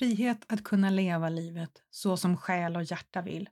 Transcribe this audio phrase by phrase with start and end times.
[0.00, 3.48] Frihet att kunna leva livet så som själ och hjärta vill.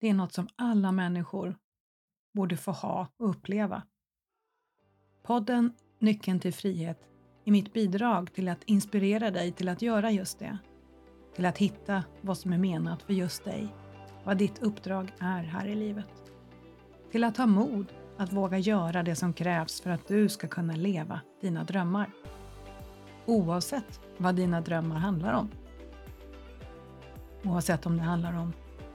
[0.00, 1.56] Det är något som alla människor
[2.34, 3.82] borde få ha och uppleva.
[5.22, 7.00] Podden Nyckeln till frihet
[7.44, 10.58] är mitt bidrag till att inspirera dig till att göra just det.
[11.34, 13.74] Till att hitta vad som är menat för just dig,
[14.24, 16.32] vad ditt uppdrag är här i livet.
[17.12, 20.76] Till att ha mod att våga göra det som krävs för att du ska kunna
[20.76, 22.10] leva dina drömmar.
[23.26, 25.50] Oavsett vad dina drömmar handlar om.
[27.44, 28.52] Oavsett om det handlar om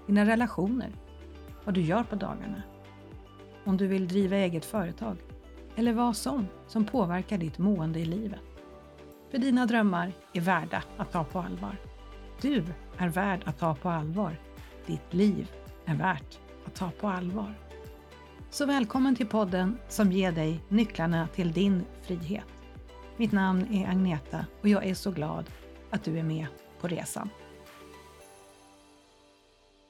[0.08, 0.92] dina relationer,
[1.64, 2.64] vad du gör på dagarna,
[3.66, 5.18] om du vill driva eget företag
[5.76, 8.40] eller vad som som påverkar ditt mående i livet.
[9.32, 11.78] För dina drömmar är värda att ta på allvar.
[12.42, 12.64] Du
[12.98, 14.40] är värd att ta på allvar.
[14.86, 15.52] Ditt liv
[15.86, 17.54] är värt att ta på allvar.
[18.50, 22.61] Så välkommen till podden som ger dig nycklarna till din frihet.
[23.22, 25.52] Mitt namn är Agneta och jag är så glad
[25.92, 26.48] att du är med
[26.80, 27.30] på resan.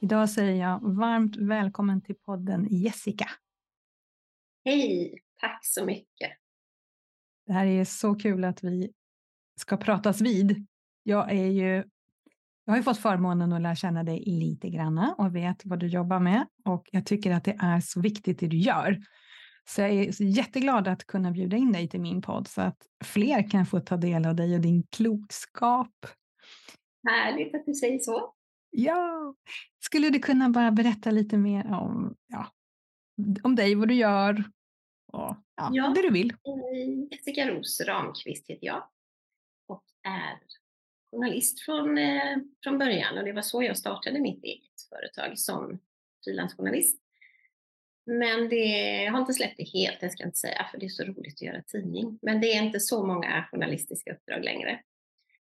[0.00, 3.26] Idag säger jag varmt välkommen till podden Jessica.
[4.64, 6.30] Hej, tack så mycket.
[7.46, 8.92] Det här är så kul att vi
[9.60, 10.66] ska pratas vid.
[11.02, 11.84] Jag, är ju,
[12.64, 15.86] jag har ju fått förmånen att lära känna dig lite granna och vet vad du
[15.86, 18.98] jobbar med och jag tycker att det är så viktigt det du gör.
[19.68, 23.50] Så jag är jätteglad att kunna bjuda in dig till min podd så att fler
[23.50, 26.06] kan få ta del av dig och din klokskap.
[27.08, 28.34] Härligt att du säger så.
[28.70, 29.34] Ja,
[29.80, 32.46] skulle du kunna bara berätta lite mer om, ja,
[33.42, 34.44] om dig, vad du gör
[35.12, 36.32] och ja, ja, det du vill?
[37.10, 38.88] Jessica Ros Ramqvist heter jag
[39.68, 40.38] och är
[41.12, 45.78] journalist från, eh, från början och det var så jag startade mitt eget företag som
[46.24, 47.01] frilansjournalist.
[48.06, 50.86] Men det, jag har inte släppt det helt, det ska jag inte säga, för det
[50.86, 52.18] är så roligt att göra tidning.
[52.22, 54.82] Men det är inte så många journalistiska uppdrag längre.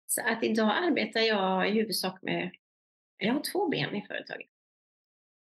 [0.05, 2.51] Så att idag arbetar jag i huvudsak med,
[3.17, 4.49] jag har två ben i företaget.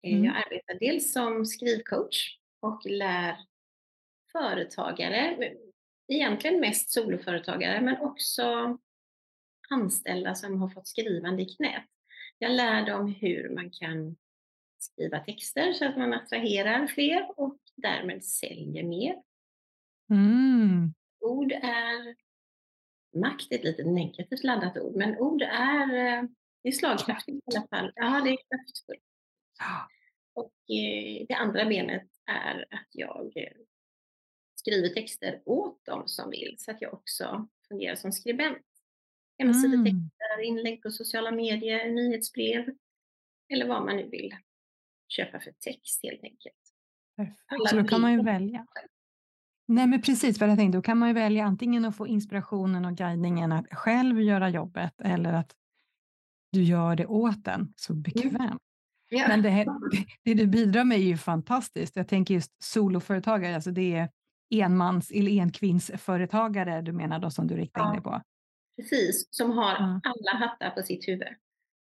[0.02, 0.25] Eh, mm.
[0.25, 3.37] Jag arbetar dels som skrivcoach och lär
[4.32, 5.53] företagare,
[6.09, 8.78] egentligen mest soloföretagare, men också
[9.71, 11.87] anställda som har fått skrivande i knät.
[12.38, 14.16] Jag lär dem hur man kan
[14.78, 19.22] skriva texter så att man attraherar fler och därmed säljer mer.
[20.11, 20.94] Mm.
[21.21, 22.16] Ord är,
[23.16, 26.22] makt är ett lite negativt laddat ord, men ord är, eh,
[26.62, 27.93] det är slagkraftigt i alla fall.
[27.94, 29.03] Ja, det är kraftfullt.
[30.34, 33.53] Och eh, det andra benet är att jag eh,
[34.55, 38.66] skriver texter åt dem som vill så att jag också fungerar som skribent.
[39.39, 40.45] Hemsidetexter, mm.
[40.45, 42.75] inlägg på sociala medier, nyhetsbrev
[43.49, 44.34] eller vad man nu vill
[45.08, 46.54] köpa för text helt enkelt.
[47.16, 47.70] Perfekt.
[47.70, 48.66] Så då kan man ju välja.
[49.69, 52.84] Nej men precis vad jag tänkte, då kan man ju välja antingen att få inspirationen
[52.84, 55.54] och guidningen att själv göra jobbet eller att
[56.52, 58.02] du gör det åt den så mm.
[58.02, 58.41] bekvämt.
[58.41, 58.58] Mm.
[59.08, 59.28] Ja.
[59.28, 59.66] Men det, här,
[60.24, 61.97] det du bidrar med är ju fantastiskt.
[61.97, 64.08] Jag tänker just soloföretagare, alltså det är
[64.50, 68.22] enmans eller enkvinnsföretagare du menar då som du riktar in dig på?
[68.76, 70.00] Precis, som har ja.
[70.04, 71.28] alla hattar på sitt huvud.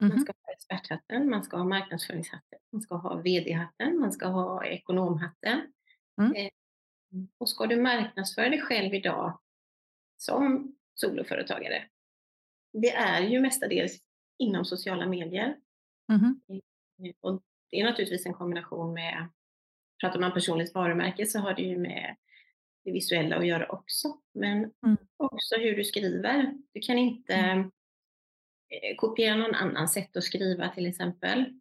[0.01, 0.19] Man mm-hmm.
[0.19, 5.73] ska ha experthatten, man ska ha marknadsföringshatten, man ska ha vd-hatten, man ska ha ekonomhatten.
[6.21, 6.33] Mm.
[6.35, 6.51] Eh,
[7.39, 9.41] och ska du marknadsföra dig själv idag
[10.17, 11.85] som soloföretagare,
[12.73, 13.99] det är ju mestadels
[14.39, 15.57] inom sociala medier.
[16.13, 16.41] Mm.
[17.21, 19.29] Och det är naturligtvis en kombination med,
[20.01, 22.17] pratar man personligt varumärke så har det ju med
[22.85, 24.97] det visuella att göra också, men mm.
[25.17, 26.55] också hur du skriver.
[26.73, 27.71] Du kan inte mm.
[28.69, 31.61] Eh, kopiera någon annan sätt att skriva till exempel.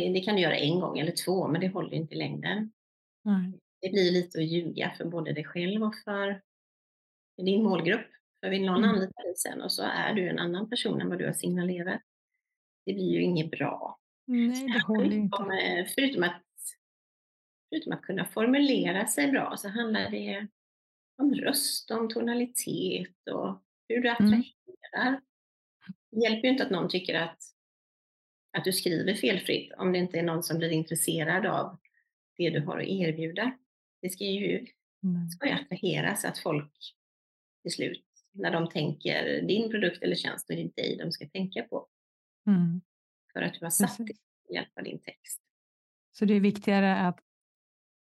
[0.00, 2.72] Det kan du göra en gång eller två, men det håller inte i längden.
[3.26, 3.52] Mm.
[3.80, 6.42] Det blir lite att ljuga för både dig själv och för
[7.42, 8.06] din målgrupp.
[8.40, 8.90] För vill någon mm.
[8.90, 12.02] anlita dig sen och så är du en annan person än vad du har signalerat,
[12.86, 13.98] det blir ju inget bra.
[14.26, 15.86] Nej, det håller inte.
[15.94, 16.42] Förutom att,
[17.68, 20.46] förutom att kunna formulera sig bra så handlar det
[21.18, 24.12] om röst, om tonalitet och hur du mm.
[24.12, 25.08] attraherar.
[25.08, 25.20] Mm.
[26.10, 27.38] Det hjälper ju inte att någon tycker att,
[28.56, 31.78] att du skriver felfritt om det inte är någon som blir intresserad av
[32.36, 33.52] det du har att erbjuda.
[34.02, 34.66] Det ska ju,
[35.04, 35.28] mm.
[35.28, 36.72] ska ju attrahera så att folk
[37.62, 41.62] till slut, när de tänker din produkt eller tjänst, är det dig de ska tänka
[41.62, 41.88] på.
[42.46, 42.80] Mm.
[43.32, 45.40] För att du har satt det med hjälp av din text.
[46.12, 47.20] Så det är viktigare att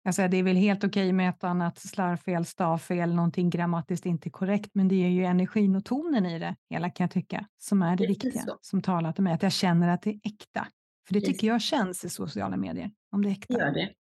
[0.08, 4.70] Alltså det är väl helt okej med ett annat slarvfel, stavfel, någonting grammatiskt inte korrekt,
[4.74, 7.96] men det är ju energin och tonen i det hela kan jag tycka, som är
[7.96, 8.58] det, det viktiga, så.
[8.62, 10.68] som talar till mig, att jag känner att det är äkta.
[11.08, 13.54] För det tycker jag känns i sociala medier, om det är äkta.
[13.54, 13.94] Gör det.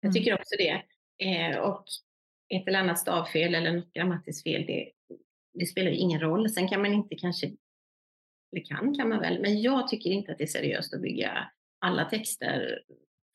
[0.00, 0.14] Jag mm.
[0.14, 0.82] tycker också det.
[1.26, 1.84] Eh, och
[2.48, 4.90] ett eller annat stavfel eller något grammatiskt fel, det,
[5.54, 6.50] det spelar ju ingen roll.
[6.50, 7.46] Sen kan man inte kanske
[8.52, 11.50] eller kan kan man väl, men jag tycker inte att det är seriöst att bygga
[11.78, 12.82] alla texter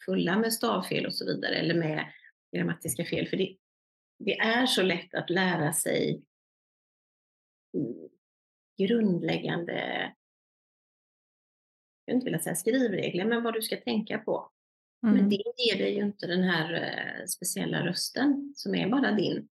[0.05, 2.05] fulla med stavfel och så vidare, eller med
[2.55, 3.57] grammatiska fel, för det,
[4.19, 6.23] det är så lätt att lära sig
[8.77, 10.11] grundläggande,
[12.05, 14.51] jag inte vilja säga skrivregler, men vad du ska tänka på.
[15.03, 15.15] Mm.
[15.15, 19.47] Men det ger dig ju inte den här eh, speciella rösten som är bara din.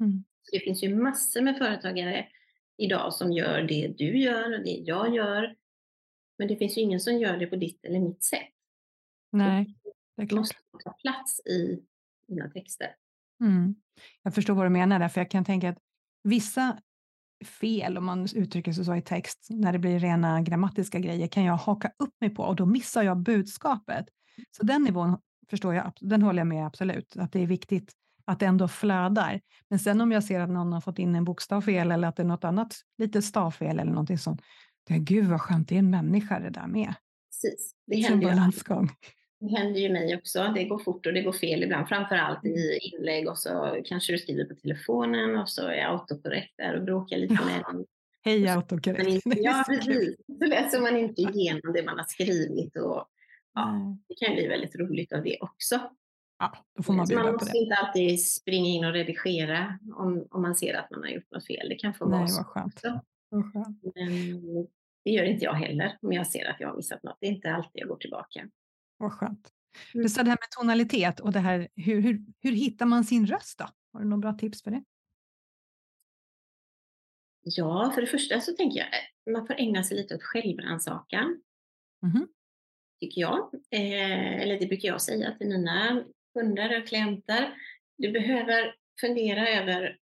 [0.00, 0.24] Mm.
[0.52, 2.28] Det finns ju massor med företagare
[2.76, 5.56] idag som gör det du gör och det jag gör.
[6.38, 8.50] Men det finns ju ingen som gör det på ditt eller mitt sätt.
[9.32, 9.74] Nej,
[10.16, 11.82] det måste ta plats i
[12.28, 12.88] dina texter.
[13.40, 13.74] Mm.
[14.22, 15.78] Jag förstår vad du menar där, för jag kan tänka att
[16.24, 16.78] vissa
[17.44, 21.44] fel, om man uttrycker sig så i text, när det blir rena grammatiska grejer, kan
[21.44, 24.06] jag haka upp mig på och då missar jag budskapet.
[24.56, 25.18] Så den nivån
[25.50, 27.92] förstår jag, den håller jag med absolut, att det är viktigt
[28.24, 29.40] att det ändå flödar.
[29.68, 32.16] Men sen om jag ser att någon har fått in en bokstav fel eller att
[32.16, 34.42] det är något annat litet stavfel eller någonting sånt,
[34.84, 36.94] det är gud vad skönt, det är en människa det där med.
[37.30, 38.88] Precis, det händer ju.
[39.44, 40.52] Det händer ju mig också.
[40.54, 44.12] Det går fort och det går fel ibland, framför allt i inlägg och så kanske
[44.12, 47.44] du skriver på telefonen och så är autokorrekt där och bråkar lite ja.
[47.44, 47.84] med den.
[48.24, 49.22] Hej autokorrekt.
[49.36, 50.16] Ja, precis.
[50.38, 53.08] Så läser man inte igenom det man har skrivit och
[53.54, 55.80] ja, det kan bli väldigt roligt av det också.
[56.38, 60.54] Ja, då får man man måste inte alltid springa in och redigera om, om man
[60.54, 61.68] ser att man har gjort något fel.
[61.68, 62.44] Det kan få vara så.
[62.44, 62.80] Skönt.
[62.80, 63.82] Skönt.
[63.94, 64.42] Men
[65.04, 67.16] det gör inte jag heller om jag ser att jag har missat något.
[67.20, 68.48] Det är inte alltid jag går tillbaka.
[69.04, 69.52] Vad skönt.
[69.94, 70.08] Mm.
[70.08, 73.58] Sa det här med tonalitet och det här, hur, hur, hur hittar man sin röst
[73.58, 73.68] då?
[73.92, 74.84] Har du några bra tips för det?
[77.42, 81.42] Ja, för det första så tänker jag att man får ägna sig lite åt självrannsakan.
[82.02, 82.28] Mm.
[83.00, 83.54] Tycker jag.
[83.70, 86.04] Eh, eller det brukar jag säga till mina
[86.34, 87.54] kunder och klienter.
[87.96, 89.98] Du behöver fundera över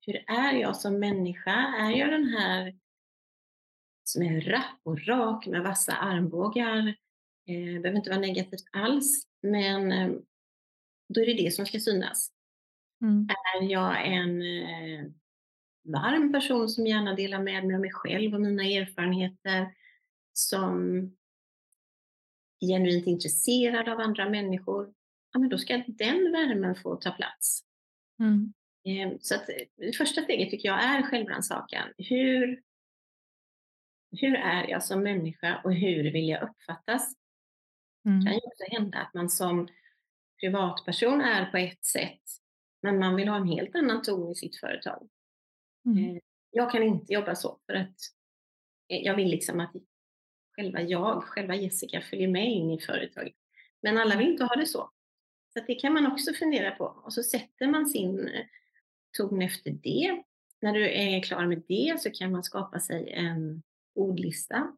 [0.00, 1.74] hur är jag som människa?
[1.78, 2.74] Är jag den här
[4.04, 7.01] som är rapp och rak med vassa armbågar?
[7.48, 10.10] Eh, det behöver inte vara negativt alls, men eh,
[11.08, 12.32] då är det det som ska synas.
[13.02, 13.28] Mm.
[13.56, 15.06] Är jag en eh,
[15.84, 19.74] varm person som gärna delar med mig av mig själv och mina erfarenheter,
[20.32, 21.10] som
[22.60, 24.94] genuint intresserad av andra människor,
[25.32, 27.64] ja, men då ska den värmen få ta plats.
[28.20, 28.52] Mm.
[29.20, 29.46] Så att
[29.76, 31.88] det första steget tycker jag är självrannsakan.
[31.98, 32.62] Hur,
[34.20, 37.14] hur är jag som människa och hur vill jag uppfattas?
[38.06, 38.20] Mm.
[38.20, 39.68] Det kan ju också hända att man som
[40.40, 42.22] privatperson är på ett sätt,
[42.82, 45.08] men man vill ha en helt annan ton i sitt företag.
[45.86, 46.04] Mm.
[46.04, 46.20] Ehm,
[46.50, 47.96] jag kan inte jobba så för att
[48.86, 49.72] jag vill liksom att
[50.56, 53.34] själva jag, själva Jessica följer med in i företaget.
[53.82, 54.90] Men alla vill inte ha det så.
[55.52, 56.84] Så det kan man också fundera på.
[56.84, 58.44] Och så sätter man sin eh,
[59.16, 60.22] ton efter det.
[60.60, 63.62] När du är klar med det så kan man skapa sig en
[63.94, 64.76] ordlista.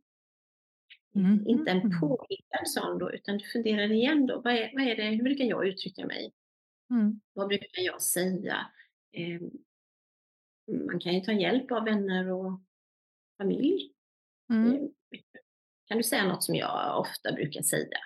[1.14, 1.46] Mm.
[1.46, 2.00] Inte en mm.
[2.00, 4.40] påhittad sån då, utan du funderar igen då.
[4.40, 6.32] Vad är, vad är det, hur brukar jag uttrycka mig?
[6.90, 7.20] Mm.
[7.32, 8.66] Vad brukar jag säga?
[9.12, 9.40] Eh,
[10.86, 12.60] man kan ju ta hjälp av vänner och
[13.38, 13.92] familj.
[14.50, 14.74] Mm.
[14.74, 14.80] Eh,
[15.88, 17.98] kan du säga något som jag ofta brukar säga?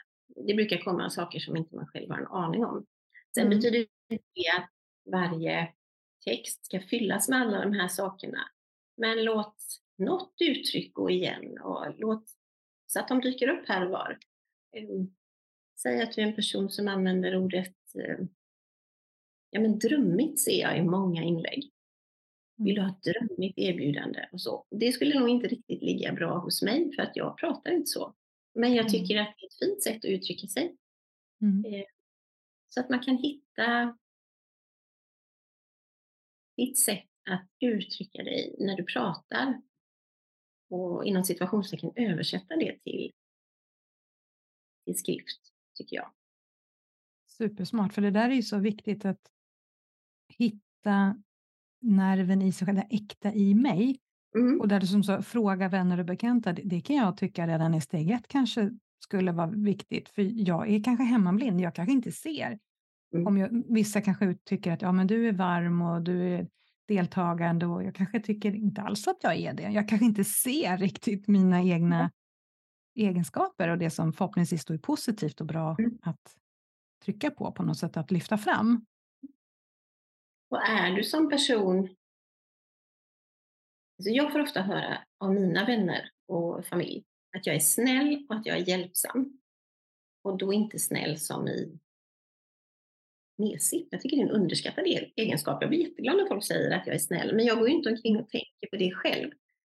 [0.47, 2.87] Det brukar komma saker som inte man själv har en aning om.
[3.35, 3.59] Sen mm.
[3.59, 4.71] betyder inte det att
[5.13, 5.73] varje
[6.25, 8.39] text ska fyllas med alla de här sakerna.
[8.97, 9.57] Men låt
[9.99, 12.25] något uttryck gå igen och låt
[12.89, 14.19] så att de dyker upp här och var.
[14.73, 15.15] Ehm,
[15.83, 18.19] säg att du är en person som använder ordet eh,
[19.51, 21.71] ja, men drömmigt ser jag i många inlägg.
[22.57, 24.29] Vill du ha ett drömmigt erbjudande?
[24.33, 24.67] Och så.
[24.71, 28.15] Det skulle nog inte riktigt ligga bra hos mig för att jag pratar inte så.
[28.55, 28.93] Men jag mm.
[28.93, 29.27] tycker mm.
[29.27, 30.77] att det är ett fint sätt att uttrycka sig.
[31.43, 31.75] Mm.
[31.75, 31.87] Eh,
[32.69, 33.99] så att man kan hitta
[36.57, 39.63] ditt sätt att uttrycka dig när du pratar
[40.71, 43.13] och inom situationstecken översätta det till,
[44.85, 45.41] till skrift,
[45.75, 46.11] tycker jag.
[47.27, 49.21] Supersmart, för det där är ju så viktigt att
[50.29, 51.23] hitta
[51.81, 54.01] nerven i sig själv, det äkta i mig.
[54.35, 54.61] Mm.
[54.61, 57.75] Och där du som så fråga vänner och bekanta, det, det, kan jag tycka redan
[57.75, 62.13] i steg ett kanske skulle vara viktigt, för jag är kanske hemmablind, jag kanske inte
[62.13, 62.59] ser.
[63.15, 63.27] Mm.
[63.27, 66.49] Om jag, vissa kanske tycker att ja, men du är varm och du är
[66.89, 69.63] deltagande och jag kanske tycker inte alls att jag är det.
[69.63, 72.11] Jag kanske inte ser riktigt mina egna mm.
[72.95, 75.99] egenskaper och det som förhoppningsvis då är positivt och bra mm.
[76.03, 76.37] att
[77.05, 78.87] trycka på på något sätt, att lyfta fram.
[80.51, 81.79] Och är du som person...
[83.99, 87.05] Alltså jag får ofta höra av mina vänner och familj
[87.37, 89.39] att jag är snäll och att jag är hjälpsam.
[90.23, 91.79] Och då inte snäll som i
[93.39, 93.89] mesig.
[93.91, 94.85] Jag tycker det är en underskattad
[95.17, 95.59] egenskap.
[95.61, 97.91] Jag blir jätteglad när folk säger att jag är snäll, men jag går ju inte
[97.91, 99.31] omkring och tänker på det själv.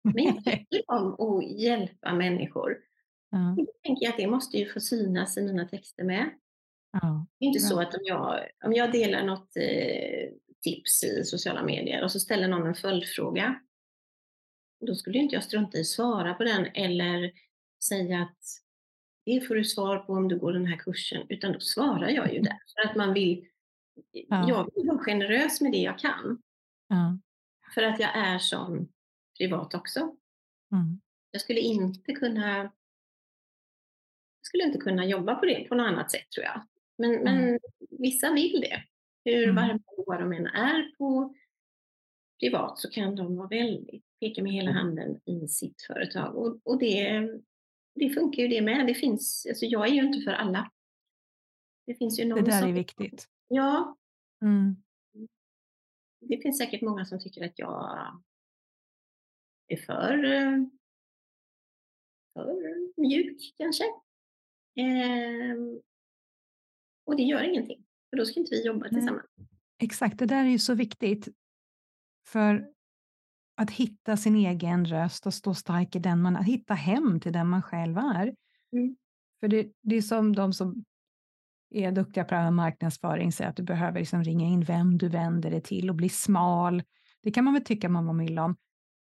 [0.05, 2.79] Men jag tycker om att hjälpa människor.
[3.31, 3.55] Ja.
[3.57, 6.31] Jag tänker att det måste ju få synas i mina texter med.
[6.93, 7.27] Ja.
[7.39, 10.31] Det är inte så att om jag, om jag delar något eh,
[10.63, 13.61] tips i sociala medier och så ställer någon en följdfråga,
[14.87, 17.33] då skulle inte jag strunta i att svara på den eller
[17.85, 18.39] säga att
[19.25, 22.33] det får du svar på om du går den här kursen, utan då svarar jag
[22.33, 22.45] ju mm.
[22.45, 22.59] där.
[22.75, 23.47] För att man vill,
[24.11, 24.49] ja.
[24.49, 26.43] jag vill vara generös med det jag kan.
[26.89, 27.19] Ja.
[27.75, 28.89] För att jag är sån
[29.39, 30.01] privat också.
[30.73, 31.01] Mm.
[31.31, 32.59] Jag skulle inte kunna
[34.41, 36.63] jag skulle inte kunna jobba på det på något annat sätt tror jag.
[36.99, 37.25] Men, mm.
[37.25, 37.59] men
[37.91, 38.83] vissa vill det.
[39.25, 39.55] Hur mm.
[39.55, 41.35] varma de än är på
[42.41, 44.83] privat så kan de vara väldigt, peka med hela mm.
[44.83, 46.37] handen i sitt företag.
[46.37, 47.29] Och, och det,
[47.95, 48.87] det funkar ju det med.
[48.87, 50.71] Det finns, alltså jag är ju inte för alla.
[51.87, 53.29] Det finns ju någon Det där som, är viktigt.
[53.53, 53.97] Ja.
[54.43, 54.77] Mm.
[56.21, 57.99] Det finns säkert många som tycker att jag
[59.67, 60.17] är för,
[62.33, 63.85] för mjuk kanske.
[64.77, 65.81] Ehm,
[67.05, 69.27] och det gör ingenting, för då ska inte vi jobba tillsammans.
[69.79, 71.29] Exakt, det där är ju så viktigt.
[72.29, 72.73] För
[73.57, 77.33] att hitta sin egen röst och stå stark i den man är, hitta hem till
[77.33, 78.35] den man själv är.
[78.73, 78.97] Mm.
[79.41, 80.85] För det, det är som de som
[81.71, 85.61] är duktiga på marknadsföring säger att du behöver liksom ringa in vem du vänder dig
[85.61, 86.83] till och bli smal.
[87.23, 88.57] Det kan man väl tycka man var illa om.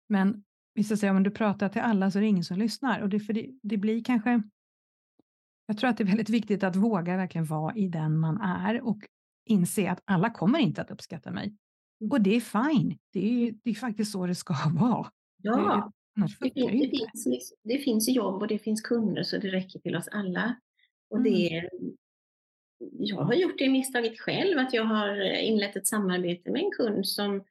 [0.09, 0.45] Men
[0.83, 3.01] säger om du pratar till alla så är det ingen som lyssnar.
[3.01, 4.43] Och det, för det, det blir kanske...
[5.67, 8.81] Jag tror att det är väldigt viktigt att våga verkligen vara i den man är
[8.81, 8.99] och
[9.47, 11.57] inse att alla kommer inte att uppskatta mig.
[12.01, 12.11] Mm.
[12.11, 12.99] Och det är fine.
[13.13, 15.11] Det är, det är faktiskt så det ska vara.
[15.43, 19.49] Ja, det, det, det, finns, liksom, det finns jobb och det finns kunder så det
[19.49, 20.57] räcker till oss alla.
[21.11, 21.33] Och mm.
[21.33, 21.69] det,
[22.79, 27.09] jag har gjort det misstaget själv att jag har inlett ett samarbete med en kund
[27.09, 27.45] som,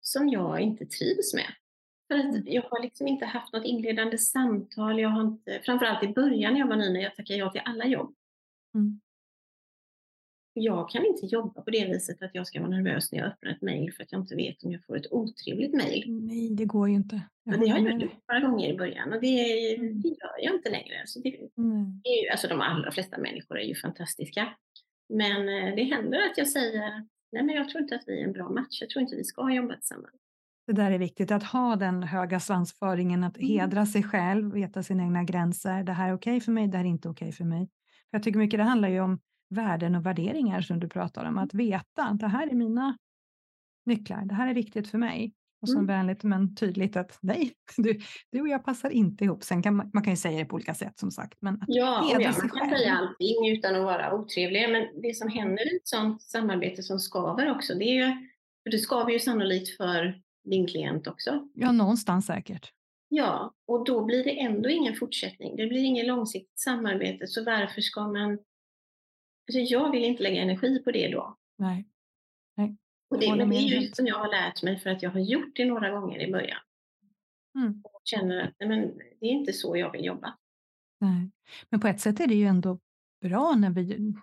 [0.00, 1.52] som jag inte trivs med.
[2.08, 2.42] För att mm.
[2.46, 5.00] jag har liksom inte haft något inledande samtal.
[5.00, 7.62] Jag har inte, framförallt i början när jag var ny, när jag tackade ja till
[7.64, 8.14] alla jobb.
[8.74, 9.00] Mm
[10.60, 13.50] jag kan inte jobba på det viset att jag ska vara nervös när jag öppnar
[13.50, 16.04] ett mejl för att jag inte vet om jag får ett otrevligt mejl.
[16.08, 17.22] Nej, det går ju inte.
[17.44, 20.00] Jag det har jag gjort några gånger i början och det, mm.
[20.00, 21.02] det gör jag inte längre.
[21.06, 22.00] Så det, mm.
[22.04, 24.48] det är ju, alltså de allra flesta människor är ju fantastiska.
[25.08, 28.24] Men eh, det händer att jag säger nej men jag tror inte att vi är
[28.24, 28.80] en bra match.
[28.80, 30.14] Jag tror inte vi ska jobba tillsammans.
[30.66, 33.48] Det där är viktigt, att ha den höga svansföringen, att mm.
[33.48, 35.82] hedra sig själv, veta sina egna gränser.
[35.82, 37.68] Det här är okej okay för mig, det här är inte okej okay för mig.
[38.10, 41.38] För jag tycker mycket det handlar ju om värden och värderingar som du pratar om.
[41.38, 42.96] Att veta att det här är mina
[43.86, 45.32] nycklar, det här är viktigt för mig.
[45.62, 45.86] Och så mm.
[45.86, 48.00] vänligt men tydligt att nej, du,
[48.32, 49.44] du och jag passar inte ihop.
[49.44, 51.38] Sen kan man, man kan ju säga det på olika sätt som sagt.
[51.40, 54.70] Men ja, och ja man kan säga allting utan att vara otrevlig.
[54.70, 58.28] Men det som händer i ett sådant samarbete som skaver också, det är ju,
[58.62, 61.48] för det skaver ju sannolikt för din klient också.
[61.54, 62.72] Ja, någonstans säkert.
[63.08, 65.56] Ja, och då blir det ändå ingen fortsättning.
[65.56, 68.38] Det blir inget långsiktigt samarbete, så varför ska man
[69.48, 71.36] Alltså jag vill inte lägga energi på det då.
[71.58, 71.86] Nej.
[72.56, 72.76] Nej.
[73.10, 75.20] Och det, men det är ju som jag har lärt mig för att jag har
[75.20, 76.60] gjort det några gånger i början.
[77.54, 77.80] Mm.
[77.84, 80.36] Och känner att nej, men det är inte så jag vill jobba.
[81.00, 81.30] Nej.
[81.70, 82.78] Men på ett sätt är det ju ändå
[83.22, 84.14] bra när vi,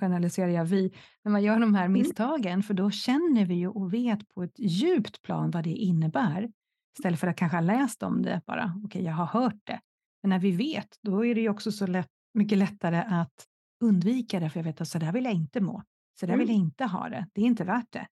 [0.00, 1.92] generaliserar jag, vi, när man gör de här mm.
[1.92, 2.62] misstagen, mm.
[2.62, 6.50] för då känner vi ju och vet på ett djupt plan vad det innebär.
[6.98, 9.80] Istället för att kanske ha läst om det bara, okej, okay, jag har hört det.
[10.22, 13.46] Men när vi vet, då är det ju också så lätt, mycket lättare att
[13.80, 15.82] undvika det, för jag vet att så där vill jag inte må.
[16.20, 16.46] Så där mm.
[16.46, 17.26] vill jag inte ha det.
[17.32, 18.08] Det är inte värt det.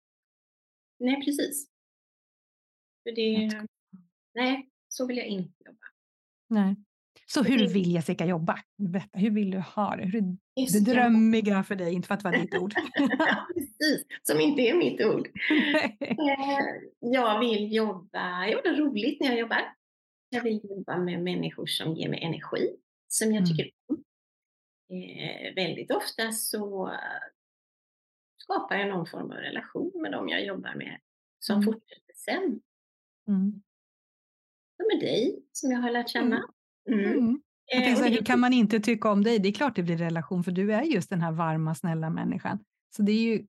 [1.00, 1.70] Nej, precis.
[3.04, 3.66] För det,
[4.36, 5.86] nej, så vill jag inte jobba.
[6.48, 6.76] Nej.
[7.26, 8.60] Så hur vill Jessica jobba?
[8.78, 10.06] Berätta, hur vill du ha det?
[10.06, 10.20] Hur
[10.56, 11.94] är det drömmiga för dig?
[11.94, 12.74] Inte för att vara ditt ord.
[13.54, 15.30] Precis, som inte är mitt ord.
[16.02, 16.66] Eh,
[17.00, 19.74] jag vill jobba, jag har roligt när jag jobbar.
[20.30, 22.76] Jag vill jobba med människor som ger mig energi,
[23.08, 24.04] som jag tycker om
[24.90, 26.92] eh, väldigt ofta så
[28.38, 31.00] skapar jag någon form av relation med dem jag jobbar med
[31.40, 31.66] som mm.
[31.66, 32.62] fortsätter sen.
[33.28, 33.62] Mm.
[34.92, 36.50] Med dig, som jag har lärt känna.
[36.88, 37.00] Mm.
[37.00, 37.18] Mm.
[37.18, 37.42] mm.
[37.66, 39.40] Jag så hur kan man inte tycka om dig?
[39.40, 42.60] Det är klart det blir relation, för du är just den här varma, snälla människan.
[42.96, 43.46] Så det är ju,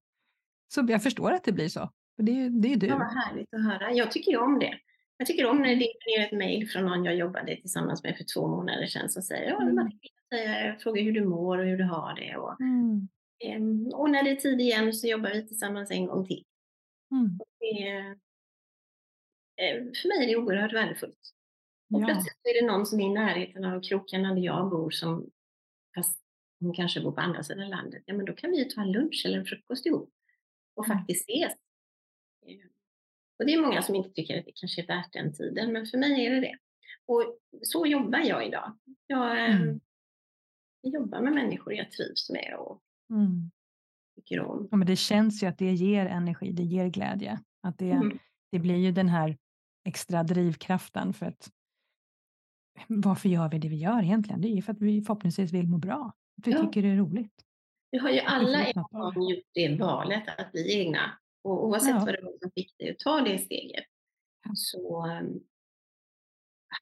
[0.69, 1.91] så jag förstår att det blir så.
[2.17, 2.87] För det är, det är du.
[2.87, 3.93] Ja, vad härligt att höra.
[3.93, 4.79] Jag tycker ju om det.
[5.17, 8.17] Jag tycker om när det dimper ner ett mejl från någon jag jobbade tillsammans med
[8.17, 9.91] för två månader sedan som säger det var
[10.35, 12.37] säga, fråga hur du mår och hur du har det.
[12.37, 13.09] Och, mm.
[13.45, 16.45] Ehm, och när det är tid igen så jobbar vi tillsammans en gång till.
[17.11, 17.39] Mm.
[17.61, 17.89] Det,
[19.65, 21.35] ehm, för mig är det oerhört värdefullt.
[21.95, 22.07] Och ja.
[22.07, 25.31] plötsligt är det någon som är i närheten av krokarna där jag bor som
[25.95, 26.21] fast
[26.61, 28.03] hon kanske bor på andra sidan landet.
[28.07, 30.11] Ja, men då kan vi ta en lunch eller en frukost ihop
[30.75, 30.99] och mm.
[30.99, 31.53] faktiskt ses.
[32.47, 32.71] Ehm,
[33.39, 35.87] Och det är många som inte tycker att det kanske är värt den tiden, men
[35.87, 36.59] för mig är det det.
[37.07, 38.79] Och så jobbar jag idag.
[39.07, 39.81] Jag, ehm, mm.
[40.81, 43.51] Jag jobbar med människor jag trivs med och mm.
[44.17, 44.69] tycker om.
[44.71, 47.41] Ja, men det känns ju att det ger energi, det ger glädje.
[47.63, 48.19] Att det, mm.
[48.53, 49.39] det blir ju den här
[49.85, 51.51] extra drivkraften för att
[52.89, 54.41] varför gör vi det vi gör egentligen?
[54.41, 56.13] Det är ju för att vi förhoppningsvis vill må bra.
[56.39, 56.63] Att vi ja.
[56.63, 57.45] tycker det är roligt.
[57.91, 61.19] Vi har ju alla en gång gjort det valet att bli egna.
[61.43, 62.05] Och oavsett ja.
[62.05, 63.85] vad det var som fick dig att ta det steget
[64.55, 65.03] så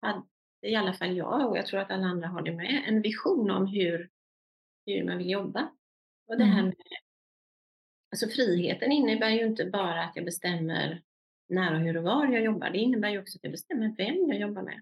[0.00, 0.22] hade
[0.62, 3.50] i alla fall jag, och jag tror att alla andra har det med, en vision
[3.50, 4.10] om hur,
[4.86, 5.70] hur man vill jobba.
[6.26, 6.66] Och det här mm.
[6.66, 6.76] med,
[8.10, 11.02] alltså friheten innebär ju inte bara att jag bestämmer
[11.48, 12.70] när och hur och var jag jobbar.
[12.70, 14.80] Det innebär ju också att jag bestämmer vem jag jobbar med.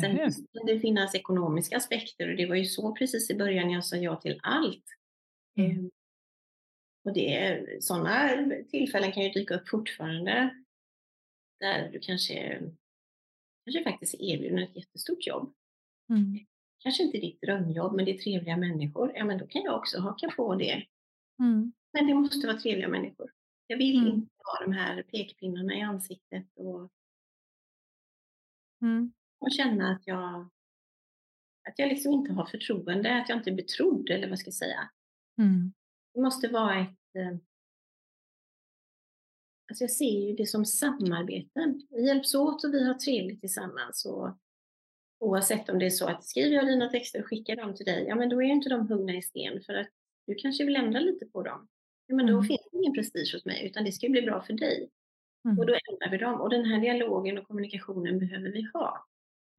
[0.00, 3.84] Sen måste det finnas ekonomiska aspekter och det var ju så precis i början jag
[3.84, 4.84] sa ja till allt.
[5.58, 5.70] Mm.
[5.70, 5.90] Ehm,
[7.04, 8.30] och det, sådana
[8.70, 10.54] tillfällen kan ju dyka upp fortfarande
[11.60, 12.62] där du kanske,
[13.72, 15.54] kanske faktiskt är erbjuden ett jättestort jobb.
[16.10, 16.46] Mm.
[16.78, 19.12] Kanske inte ditt drömjobb, men det är trevliga människor.
[19.14, 20.86] Ja, men då kan jag också haka på det.
[21.38, 21.72] Mm.
[21.92, 23.30] Men det måste vara trevliga människor.
[23.66, 24.08] Jag vill mm.
[24.08, 26.90] inte ha de här pekpinnarna i ansiktet och,
[28.82, 29.12] mm.
[29.38, 30.48] och känna att jag,
[31.68, 34.54] att jag liksom inte har förtroende, att jag inte är betrodd eller vad ska jag
[34.54, 34.90] säga.
[35.38, 35.72] Mm.
[36.14, 36.98] Det måste vara ett...
[39.70, 41.82] Alltså jag ser ju det som samarbeten.
[41.90, 44.04] Vi hjälps åt och vi har trevligt tillsammans.
[44.04, 44.36] Och
[45.20, 48.04] oavsett om det är så att skriver jag dina texter och skickar dem till dig,
[48.08, 49.88] ja men då är ju inte de huggna i sten för att
[50.26, 51.68] du kanske vill ändra lite på dem.
[52.06, 52.44] Ja, men då mm.
[52.44, 54.90] finns det ingen prestige hos mig utan det ska bli bra för dig.
[55.44, 55.58] Mm.
[55.58, 56.40] Och då ändrar vi dem.
[56.40, 59.06] Och den här dialogen och kommunikationen behöver vi ha.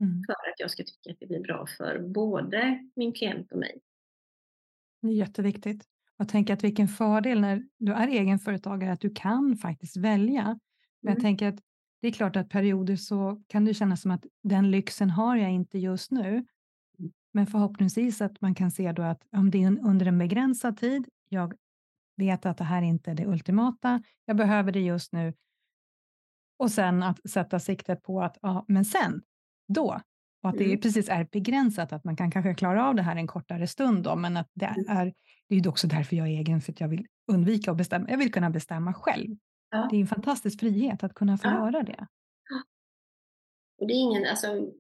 [0.02, 0.24] Mm.
[0.26, 3.82] För att jag ska tycka att det blir bra för både min klient och mig.
[5.02, 5.84] Det är jätteviktigt.
[6.22, 10.44] Jag tänker att vilken fördel när du är egenföretagare att du kan faktiskt välja.
[10.44, 10.60] Men
[11.02, 11.22] jag mm.
[11.22, 11.60] tänker att
[12.02, 15.52] det är klart att perioder så kan det kännas som att den lyxen har jag
[15.52, 16.46] inte just nu.
[17.34, 21.08] Men förhoppningsvis att man kan se då att om det är under en begränsad tid,
[21.30, 21.54] jag
[22.18, 25.34] vet att det här inte är det ultimata, jag behöver det just nu.
[26.58, 29.22] Och sen att sätta siktet på att, ja, men sen,
[29.68, 30.02] då,
[30.42, 30.80] och att det mm.
[30.80, 34.16] precis är begränsat, att man kan kanske klara av det här en kortare stund, då,
[34.16, 34.98] men att det mm.
[34.98, 35.14] är,
[35.50, 38.18] det är också därför jag är egen, för att jag vill undvika att bestämma, jag
[38.18, 39.36] vill kunna bestämma själv.
[39.70, 39.88] Ja.
[39.92, 41.54] Det är en fantastisk frihet att kunna få ja.
[41.54, 42.08] göra det.
[43.78, 44.72] Och det är ingen, alltså,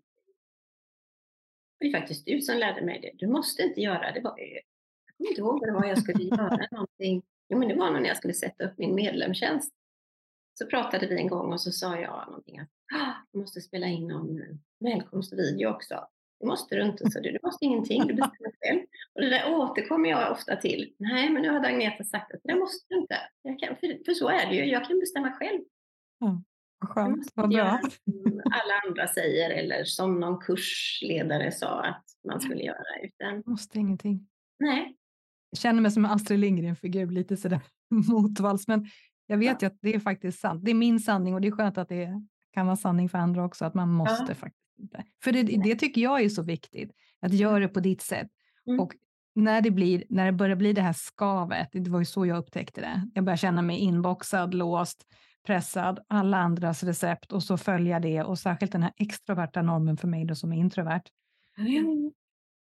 [1.79, 3.11] det är faktiskt du som lärde mig det.
[3.25, 4.21] Du måste inte göra det.
[4.21, 7.23] Var, jag kommer inte ihåg vad det var jag skulle göra någonting.
[7.49, 9.71] Jo, men det var när jag skulle sätta upp min medlemstjänst.
[10.53, 13.87] Så pratade vi en gång och så sa jag någonting att ah, jag måste spela
[13.87, 14.41] in någon
[14.81, 16.07] välkomstvideo också.
[16.39, 17.31] Det måste du inte, så du.
[17.31, 18.81] Du måste ingenting, du bestämmer själv.
[19.15, 20.93] Och det där återkommer jag ofta till.
[20.97, 23.15] Nej, men nu har Agneta sagt att det måste du inte.
[23.41, 25.61] Jag kan, för, för så är det ju, jag kan bestämma själv.
[26.25, 26.43] Mm.
[26.85, 27.79] Skönt, vad bra.
[28.05, 32.99] Som alla andra säger eller som någon kursledare sa att man skulle göra.
[33.03, 34.27] Utan, måste ingenting.
[34.59, 34.95] Nej.
[35.49, 38.85] Jag känner mig som en Astrid Lindgren-figur, lite sådär motvalls, men
[39.25, 39.67] jag vet ja.
[39.67, 40.65] ju att det är faktiskt sant.
[40.65, 43.45] Det är min sanning och det är skönt att det kan vara sanning för andra
[43.45, 44.35] också, att man måste ja.
[44.35, 45.03] faktiskt inte.
[45.23, 48.27] För det, det, tycker jag är så viktigt, att göra det på ditt sätt.
[48.67, 48.79] Mm.
[48.79, 48.93] Och
[49.35, 52.37] när det, blir, när det börjar bli det här skavet, det var ju så jag
[52.37, 53.09] upptäckte det.
[53.13, 55.05] Jag började känna mig inboxad, låst,
[55.45, 60.07] pressad, alla andras recept och så följa det och särskilt den här extroverta normen för
[60.07, 61.03] mig då som är introvert.
[61.57, 62.11] Mm.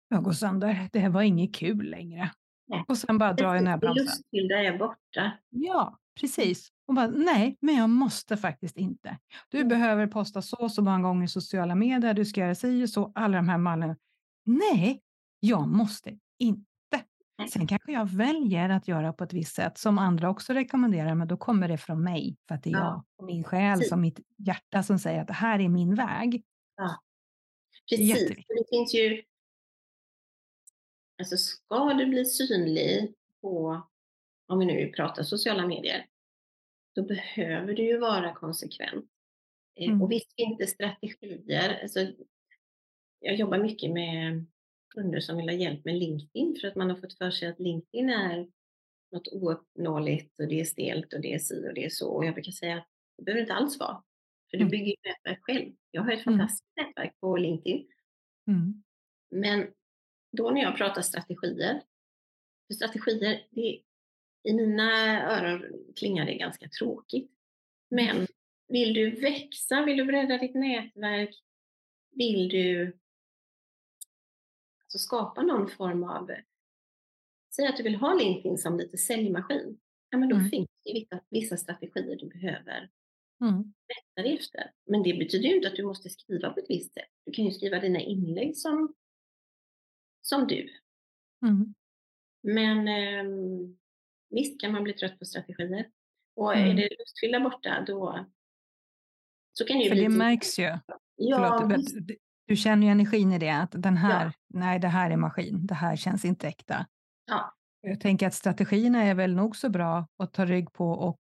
[0.08, 0.88] Jag går sönder.
[0.92, 2.30] Det var inget kul längre.
[2.68, 2.84] Nej.
[2.88, 4.04] Och sen bara drar jag näbromsen.
[4.04, 5.32] Lustfyllda är borta.
[5.50, 6.68] Ja, precis.
[6.86, 9.18] Och bara, nej, men jag måste faktiskt inte.
[9.48, 9.68] Du mm.
[9.68, 13.12] behöver posta så så många gånger i sociala medier, du ska göra si och så,
[13.14, 13.96] alla de här mallarna.
[14.44, 15.02] Nej,
[15.40, 16.64] jag måste inte.
[17.52, 21.28] Sen kanske jag väljer att göra på ett visst sätt som andra också rekommenderar, men
[21.28, 22.78] då kommer det från mig för att det är ja.
[22.78, 26.42] jag och min själ som mitt hjärta som säger att det här är min väg.
[26.76, 27.00] Ja.
[27.90, 29.22] Precis, det finns ju
[31.20, 33.82] Alltså ska du bli synlig på,
[34.50, 36.06] om vi nu pratar sociala medier,
[36.94, 39.10] då behöver du ju vara konsekvent.
[39.76, 40.02] Eh, mm.
[40.02, 41.78] Och visst det strategier.
[41.82, 42.06] Alltså,
[43.20, 44.46] jag jobbar mycket med
[44.94, 47.60] kunder som vill ha hjälp med LinkedIn för att man har fått för sig att
[47.60, 48.48] LinkedIn är
[49.12, 52.10] något ouppnåeligt och det är stelt och det är si och det är så.
[52.10, 54.02] Och jag brukar säga att det behöver inte alls vara.
[54.50, 54.70] För du mm.
[54.70, 55.72] bygger ju nätverk själv.
[55.90, 56.38] Jag har ett mm.
[56.38, 56.88] fantastiskt mm.
[56.88, 57.86] nätverk på LinkedIn.
[58.48, 58.82] Mm.
[59.30, 59.66] Men
[60.36, 61.82] då när jag pratar strategier,
[62.66, 63.80] för strategier, det,
[64.42, 67.30] i mina öron klingar det ganska tråkigt.
[67.90, 68.26] Men
[68.68, 71.42] vill du växa, vill du bredda ditt nätverk,
[72.10, 72.98] vill du
[74.82, 76.30] alltså skapa någon form av,
[77.56, 80.50] säg att du vill ha LinkedIn som lite säljmaskin, ja men då mm.
[80.50, 82.90] finns det vissa, vissa strategier du behöver
[83.40, 83.74] Mm.
[83.88, 84.72] Rätta dig efter.
[84.86, 87.08] Men det betyder ju inte att du måste skriva på ett visst sätt.
[87.24, 88.94] Du kan ju skriva dina inlägg som,
[90.20, 90.70] som du.
[91.46, 91.74] Mm.
[92.42, 93.24] Men eh,
[94.30, 95.86] visst kan man bli trött på strategier.
[96.36, 96.70] Och mm.
[96.70, 98.26] är det lustfyllda borta då
[99.52, 100.02] så kan det ju För bli...
[100.02, 100.78] det märks ju.
[101.16, 102.16] Ja, Förlåt, du,
[102.46, 104.32] du känner ju energin i det, att den här, ja.
[104.48, 106.86] nej det här är maskin, det här känns inte äkta.
[107.26, 107.54] Ja.
[107.80, 111.18] Jag tänker att strategierna är väl nog så bra att ta rygg på och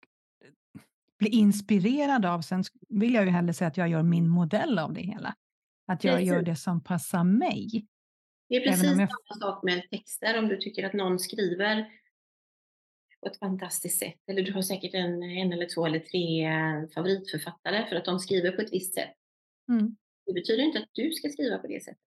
[1.19, 2.41] bli inspirerad av.
[2.41, 5.35] Sen vill jag ju hellre säga att jag gör min modell av det hela.
[5.87, 6.27] Att jag precis.
[6.29, 7.85] gör det som passar mig.
[8.49, 9.09] Det är precis jag...
[9.09, 10.39] samma sak med texter.
[10.39, 11.87] Om du tycker att någon skriver
[13.21, 14.19] på ett fantastiskt sätt.
[14.27, 16.47] Eller du har säkert en, en eller två eller tre
[16.93, 19.13] favoritförfattare för att de skriver på ett visst sätt.
[19.69, 19.95] Mm.
[20.25, 22.03] Det betyder inte att du ska skriva på det sättet.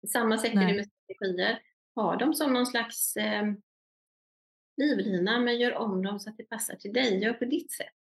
[0.00, 0.64] På samma sätt Nej.
[0.64, 1.62] är det med strategier.
[1.94, 3.52] Ha dem som någon slags eh,
[4.76, 7.22] livlina, men gör om dem så att det passar till dig.
[7.22, 7.94] Gör på ditt sätt.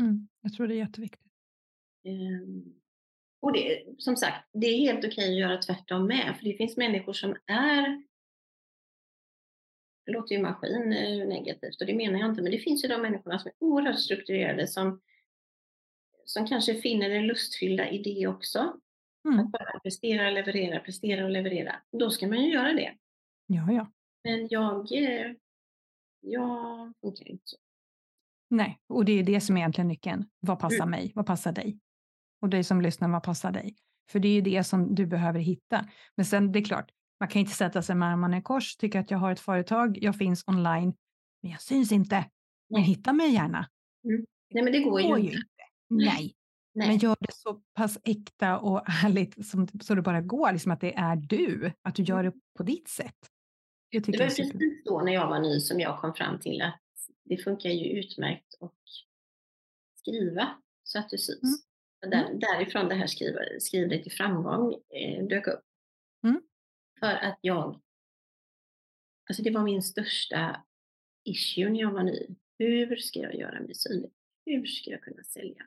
[0.00, 0.28] Mm.
[0.40, 1.32] Jag tror det är jätteviktigt.
[2.06, 2.80] Um,
[3.40, 6.76] och det, som sagt, det är helt okej att göra tvärtom med, för det finns
[6.76, 8.02] människor som är
[10.06, 12.88] det låter ju maskin eh, negativt och det menar jag inte, men det finns ju
[12.88, 15.00] de människorna som är oerhört strukturerade som,
[16.24, 18.80] som kanske finner det lustfyllda i det också.
[19.24, 19.40] Mm.
[19.40, 21.74] Att bara prestera, leverera, prestera och leverera.
[21.92, 22.94] Då ska man ju göra det.
[23.46, 23.92] Ja, ja.
[24.24, 25.32] Men jag, eh,
[26.20, 27.56] jag funkar inte så.
[28.50, 30.24] Nej, och det är det som är egentligen nyckeln.
[30.40, 30.90] Vad passar mm.
[30.90, 31.12] mig?
[31.14, 31.78] Vad passar dig?
[32.40, 33.76] Och dig som lyssnar, vad passar dig?
[34.10, 35.88] För det är ju det som du behöver hitta.
[36.14, 39.00] Men sen, det är klart, man kan inte sätta sig med armarna i kors, tycka
[39.00, 40.94] att jag har ett företag, jag finns online,
[41.42, 42.24] men jag syns inte.
[42.70, 43.68] Men hitta mig gärna.
[44.04, 44.26] Mm.
[44.50, 45.36] Nej, men det går, det går ju inte.
[45.36, 45.46] inte.
[45.88, 46.34] Nej.
[46.72, 46.88] Nej.
[46.88, 50.80] Men gör det så pass äkta och ärligt som, så det bara går, liksom att
[50.80, 53.16] det är du, att du gör det på ditt sätt.
[53.90, 54.52] Det, det var precis
[54.84, 56.80] då när jag var ny som jag kom fram till att
[57.24, 58.74] det funkar ju utmärkt att
[59.94, 60.48] skriva
[60.84, 61.64] så att du syns.
[62.04, 62.10] Mm.
[62.10, 63.06] Där, därifrån det här
[63.58, 65.62] skriv dig till framgång eh, dök upp.
[66.24, 66.42] Mm.
[67.00, 67.80] För att jag,
[69.28, 70.64] alltså det var min största
[71.24, 72.26] issue när jag var ny.
[72.58, 74.10] Hur ska jag göra mig synlig?
[74.46, 75.66] Hur ska jag kunna sälja?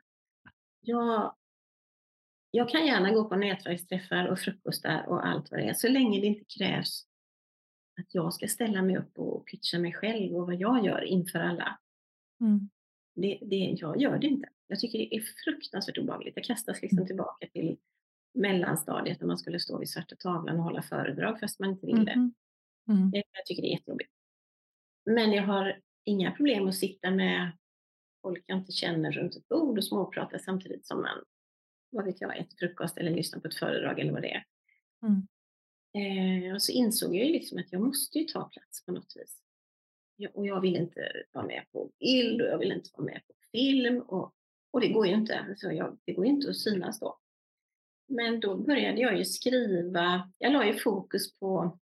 [0.80, 1.34] Jag,
[2.50, 6.20] jag kan gärna gå på nätverksträffar och frukostar och allt vad det är, så länge
[6.20, 7.06] det inte krävs
[8.00, 11.38] att jag ska ställa mig upp och pitcha mig själv och vad jag gör inför
[11.38, 11.78] alla.
[12.40, 12.70] Mm.
[13.14, 14.48] Det, det, jag gör det inte.
[14.66, 16.36] Jag tycker det är fruktansvärt obehagligt.
[16.36, 17.06] Jag kastas liksom mm.
[17.06, 17.76] tillbaka till
[18.34, 22.12] mellanstadiet när man skulle stå vid svarta tavlan och hålla föredrag fast man inte ville.
[22.12, 22.34] Mm.
[22.88, 23.10] Mm.
[23.12, 24.10] Jag tycker det är jättejobbigt.
[25.06, 27.52] Men jag har inga problem att sitta med
[28.22, 31.24] folk jag inte känner runt ett bord och småprata samtidigt som man,
[31.90, 34.44] vad vet jag, äter frukost eller lyssnar på ett föredrag eller vad det är.
[35.02, 35.26] Mm.
[35.96, 39.16] Eh, och så insåg jag ju liksom att jag måste ju ta plats på något
[39.16, 39.40] vis.
[40.16, 43.22] Jag, och jag vill inte vara med på bild och jag vill inte vara med
[43.26, 44.34] på film och,
[44.70, 45.38] och det går ju inte.
[45.38, 47.18] Alltså jag, det går ju inte att synas då.
[48.06, 51.78] Men då började jag ju skriva, jag la ju fokus på,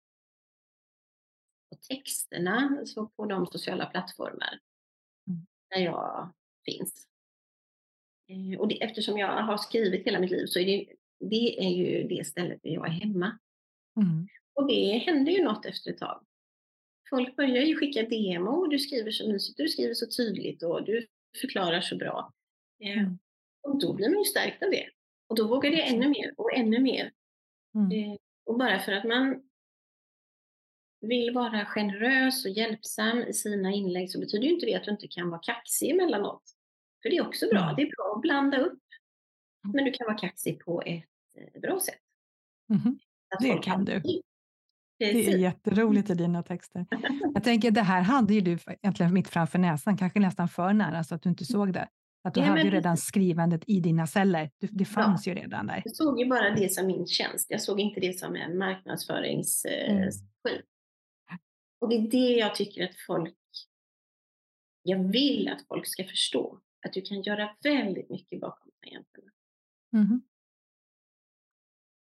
[1.69, 4.59] på texterna så på de sociala plattformar
[5.27, 5.45] mm.
[5.69, 6.33] där jag
[6.65, 7.07] finns.
[8.29, 10.85] Eh, och det, eftersom jag har skrivit hela mitt liv så är det,
[11.19, 13.39] det är ju det stället där jag är hemma.
[13.95, 14.27] Mm.
[14.53, 16.25] Och det hände ju något efter ett tag.
[17.09, 20.85] Folk börjar ju skicka demo och du skriver så mysigt, du skriver så tydligt och
[20.85, 21.07] du
[21.41, 22.33] förklarar så bra.
[22.83, 23.19] Eh, mm.
[23.61, 24.89] Och då blir man ju stärkt av det.
[25.27, 27.11] Och då vågade jag ännu mer och ännu mer.
[27.75, 27.91] Mm.
[27.91, 29.41] Eh, och bara för att man
[31.01, 34.91] vill vara generös och hjälpsam i sina inlägg så betyder ju inte det att du
[34.91, 36.43] inte kan vara kaxig emellanåt.
[37.01, 37.63] För det är också bra.
[37.63, 37.75] Mm.
[37.75, 38.79] Det är bra att blanda upp.
[39.63, 39.75] Mm.
[39.75, 41.03] Men du kan vara kaxig på ett
[41.35, 42.01] eh, bra sätt.
[42.69, 42.99] Mm.
[43.39, 44.01] Det kan du.
[44.99, 46.85] Det är jätteroligt i dina texter.
[47.33, 51.03] Jag tänker, det här hade ju du egentligen mitt framför näsan, kanske nästan för nära
[51.03, 51.87] så att du inte såg det.
[52.23, 54.51] Att du ja, hade ju redan skrivandet i dina celler.
[54.59, 55.33] Det fanns ja.
[55.33, 55.81] ju redan där.
[55.85, 57.47] Jag såg ju bara det som min tjänst.
[57.49, 60.11] Jag såg inte det som en marknadsföringsstrategi.
[60.49, 60.59] Mm.
[61.79, 63.35] Och det är det jag tycker att folk...
[64.83, 66.59] Jag vill att folk ska förstå.
[66.85, 69.31] Att du kan göra väldigt mycket bakom tangenterna.
[69.93, 70.21] Mm.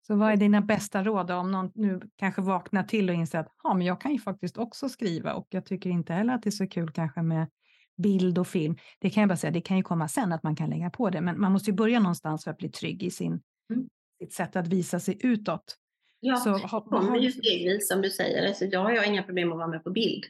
[0.06, 3.54] Så vad är dina bästa råd om någon nu kanske vaknar till och inser att
[3.62, 6.48] ja, men jag kan ju faktiskt också skriva och jag tycker inte heller att det
[6.48, 7.46] är så kul kanske med
[7.96, 8.76] bild och film.
[8.98, 11.10] Det kan jag bara säga, det kan ju komma sen att man kan lägga på
[11.10, 13.40] det, men man måste ju börja någonstans för att bli trygg i sin,
[13.72, 13.88] mm.
[14.22, 15.76] sitt sätt att visa sig utåt.
[16.20, 18.48] Ja, så, det kommer ju stegvis som du säger.
[18.48, 20.24] Alltså, jag har inga problem att vara med på bild.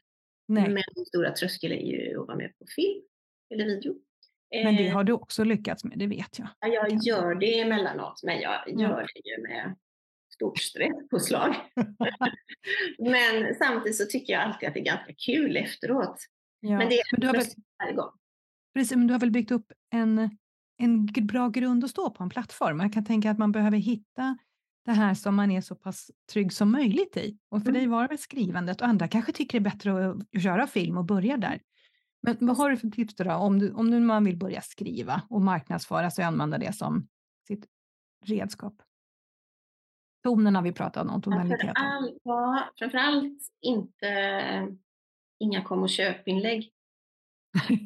[0.48, 0.68] Nej.
[0.68, 3.02] Men den stora tröskeln är ju att vara med på film
[3.54, 3.94] eller video.
[4.64, 4.94] Men det eh.
[4.94, 6.48] har du också lyckats med, det vet jag.
[6.60, 9.06] Ja, jag gör det emellanåt, men jag gör ja.
[9.14, 9.76] det ju med
[10.34, 11.54] stort stresspåslag.
[12.98, 16.16] men samtidigt så tycker jag alltid att det är ganska kul efteråt.
[16.60, 16.78] Ja.
[16.78, 17.46] Men det är men du har väl,
[17.78, 18.10] varje gång.
[18.74, 20.30] Precis, men du har väl byggt upp en
[20.78, 22.80] en bra grund att stå på, en plattform.
[22.80, 24.38] Jag kan tänka att man behöver hitta
[24.84, 27.38] det här som man är så pass trygg som möjligt i.
[27.48, 27.80] Och för mm.
[27.80, 30.96] dig var det väl skrivandet och andra kanske tycker det är bättre att göra film
[30.96, 31.60] och börja där.
[32.22, 33.32] Men vad har du för tips då?
[33.32, 37.08] Om, du, om du, man vill börja skriva och marknadsföra sig och använda det som
[37.48, 37.66] sitt
[38.24, 38.82] redskap?
[40.22, 41.74] Tonen har vi pratat om, tonaliteten.
[41.74, 44.06] Framförallt, ja, framförallt inte
[45.38, 46.72] inga kom och köp-inlägg.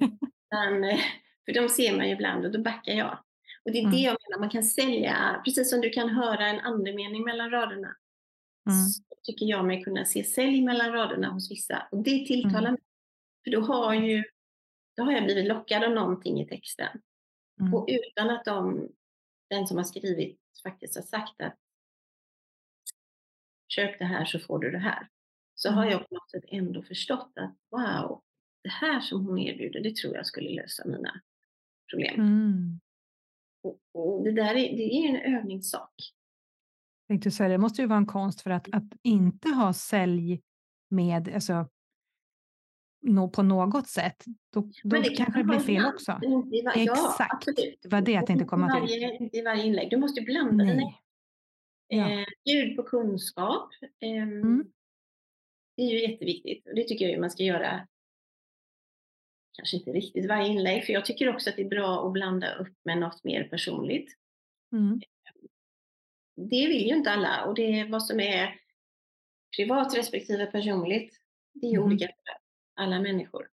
[1.44, 3.18] för de ser man ju ibland och då backar jag.
[3.64, 3.92] Och det är mm.
[3.92, 7.96] det jag menar, man kan sälja, precis som du kan höra en andemening mellan raderna.
[8.66, 8.86] Mm.
[8.88, 11.88] Så tycker jag mig kunna se sälj mellan raderna hos vissa.
[11.90, 12.72] Och det tilltalar mm.
[12.72, 12.82] mig.
[13.44, 14.24] För då har, ju,
[14.96, 17.00] då har jag blivit lockad av någonting i texten.
[17.60, 17.74] Mm.
[17.74, 18.88] Och utan att de,
[19.50, 21.56] den som har skrivit faktiskt har sagt att
[23.68, 25.08] köp det här så får du det här.
[25.62, 25.92] Så har mm.
[25.92, 28.22] jag på något sätt ändå förstått att wow,
[28.62, 31.20] det här som hon erbjuder, det tror jag skulle lösa mina
[31.90, 32.20] problem.
[32.20, 32.80] Mm.
[33.62, 35.94] Och, och, det där är, det är en övningssak.
[37.08, 40.40] tänkte säga, det måste ju vara en konst för att, att inte ha sälj
[40.88, 41.68] med, alltså,
[43.02, 46.12] no, på något sätt, då, då det kanske det blir fel också.
[46.12, 47.46] Var, Exakt,
[47.82, 48.80] det var det jag tänkte komma till.
[48.80, 50.76] Varje, inte i varje inlägg, du måste blanda Nej.
[50.76, 50.92] dina
[51.88, 52.10] ja.
[52.10, 53.68] eh, ljud på kunskap.
[54.00, 54.64] Eh, mm.
[55.80, 57.86] Det är ju jätteviktigt och det tycker jag man ska göra
[59.52, 62.54] kanske inte riktigt varje inlägg, för jag tycker också att det är bra att blanda
[62.54, 64.16] upp med något mer personligt.
[64.72, 65.00] Mm.
[66.36, 68.60] Det vill ju inte alla och det är vad som är
[69.56, 71.20] privat respektive personligt.
[71.52, 71.84] Det är mm.
[71.84, 72.14] olika för
[72.82, 73.48] alla människor.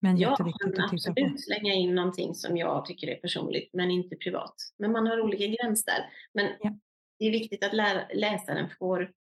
[0.00, 4.54] Men jag kan absolut slänga in någonting som jag tycker är personligt, men inte privat.
[4.76, 6.10] Men man har olika gränser.
[6.32, 6.78] Men ja.
[7.18, 7.74] det är viktigt att
[8.14, 9.12] läsaren får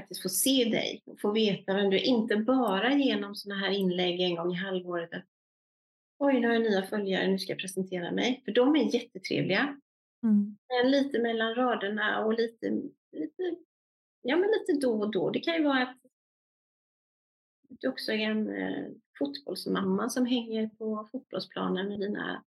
[0.00, 2.04] faktiskt få se dig och få veta vem du är.
[2.04, 5.24] Inte bara genom sådana här inlägg en gång i halvåret att
[6.18, 8.42] oj, nu har jag nya följare, nu ska jag presentera mig.
[8.44, 9.80] För de är jättetrevliga.
[10.22, 10.56] Mm.
[10.68, 12.70] Men lite mellan raderna och lite,
[13.12, 13.56] lite,
[14.22, 15.30] ja, men lite då och då.
[15.30, 15.96] Det kan ju vara att
[17.68, 18.86] du också är en eh,
[19.18, 22.44] fotbollsmamma som hänger på fotbollsplanen med dina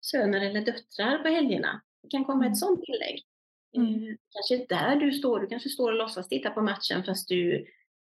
[0.00, 1.82] söner eller döttrar på helgerna.
[2.02, 2.52] Det kan komma mm.
[2.52, 3.24] ett sånt inlägg.
[3.76, 3.94] Mm.
[3.94, 7.66] Eh, kanske där du står, du kanske står och låtsas titta på matchen fast du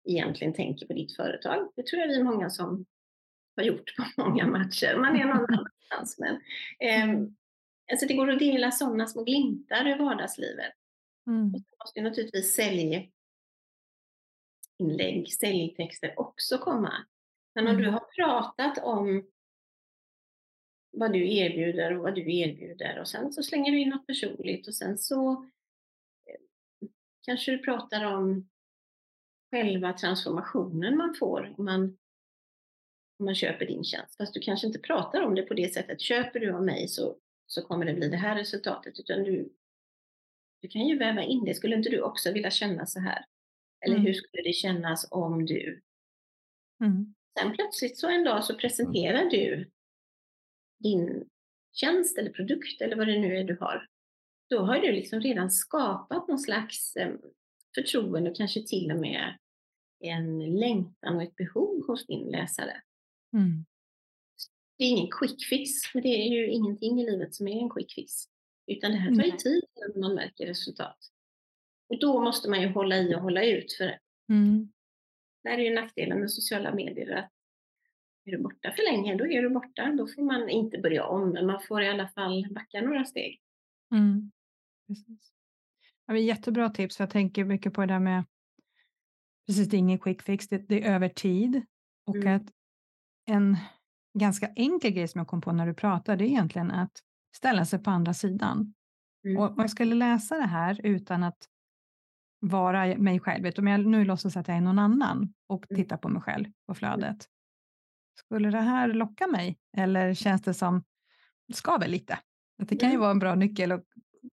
[0.09, 1.71] egentligen tänker på ditt företag.
[1.75, 2.85] Det tror jag vi är många som
[3.55, 4.97] har gjort på många matcher.
[4.97, 6.19] Man är någon annanstans.
[6.19, 6.35] Men,
[6.79, 7.09] eh,
[7.91, 10.73] alltså det går att dela sådana små glimtar i vardagslivet.
[11.27, 11.53] Mm.
[11.53, 13.11] Och så måste naturligtvis säljinlägg,
[15.33, 16.93] säljtexter också komma.
[17.55, 17.83] Men om mm.
[17.83, 19.27] du har pratat om
[20.91, 24.67] vad du erbjuder och vad du erbjuder och sen så slänger du in något personligt
[24.67, 25.31] och sen så
[26.25, 26.89] eh,
[27.25, 28.49] kanske du pratar om
[29.51, 31.83] själva transformationen man får om man,
[33.19, 34.17] om man köper din tjänst.
[34.17, 36.01] Fast du kanske inte pratar om det på det sättet.
[36.01, 38.99] Köper du av mig så, så kommer det bli det här resultatet.
[38.99, 39.53] Utan du,
[40.61, 41.53] du kan ju väva in det.
[41.53, 43.25] Skulle inte du också vilja känna så här?
[43.85, 44.05] Eller mm.
[44.05, 45.81] hur skulle det kännas om du...
[46.83, 47.13] Mm.
[47.39, 49.71] Sen plötsligt så en dag så presenterar du
[50.83, 51.29] din
[51.73, 53.87] tjänst eller produkt eller vad det nu är du har,
[54.49, 57.13] då har du liksom redan skapat någon slags eh,
[57.75, 59.37] förtroende och kanske till och med
[59.99, 62.81] en längtan och ett behov hos din läsare.
[63.33, 63.65] Mm.
[64.77, 67.69] Det är ingen quick fix, men det är ju ingenting i livet som är en
[67.69, 68.11] quick fix.
[68.67, 70.97] Utan det här tar ju tid innan man märker resultat.
[71.89, 73.73] Och då måste man ju hålla i och hålla ut.
[73.73, 74.71] För mm.
[75.43, 77.31] där är ju nackdelen med sociala medier, att
[78.25, 79.91] är du borta för länge, då är du borta.
[79.97, 83.41] Då får man inte börja om, men man får i alla fall backa några steg.
[83.91, 84.31] Mm.
[84.87, 85.33] Precis.
[86.05, 88.23] Ja, jättebra tips, jag tänker mycket på det där med
[89.47, 91.61] precis, det är ingen quick fix, det, det är över tid.
[92.05, 92.35] Och mm.
[92.35, 92.51] att
[93.25, 93.57] en
[94.19, 96.91] ganska enkel grej som jag kom på när du pratade, är egentligen att
[97.35, 98.73] ställa sig på andra sidan.
[99.25, 99.37] Mm.
[99.37, 101.37] Och jag skulle läsa det här utan att
[102.39, 105.83] vara mig själv, om jag nu låtsas att jag är någon annan och mm.
[105.83, 107.25] tittar på mig själv på flödet,
[108.15, 109.57] skulle det här locka mig?
[109.77, 110.83] Eller känns det som
[111.53, 112.19] skaver lite?
[112.61, 113.01] Att det kan ju mm.
[113.01, 113.85] vara en bra nyckel att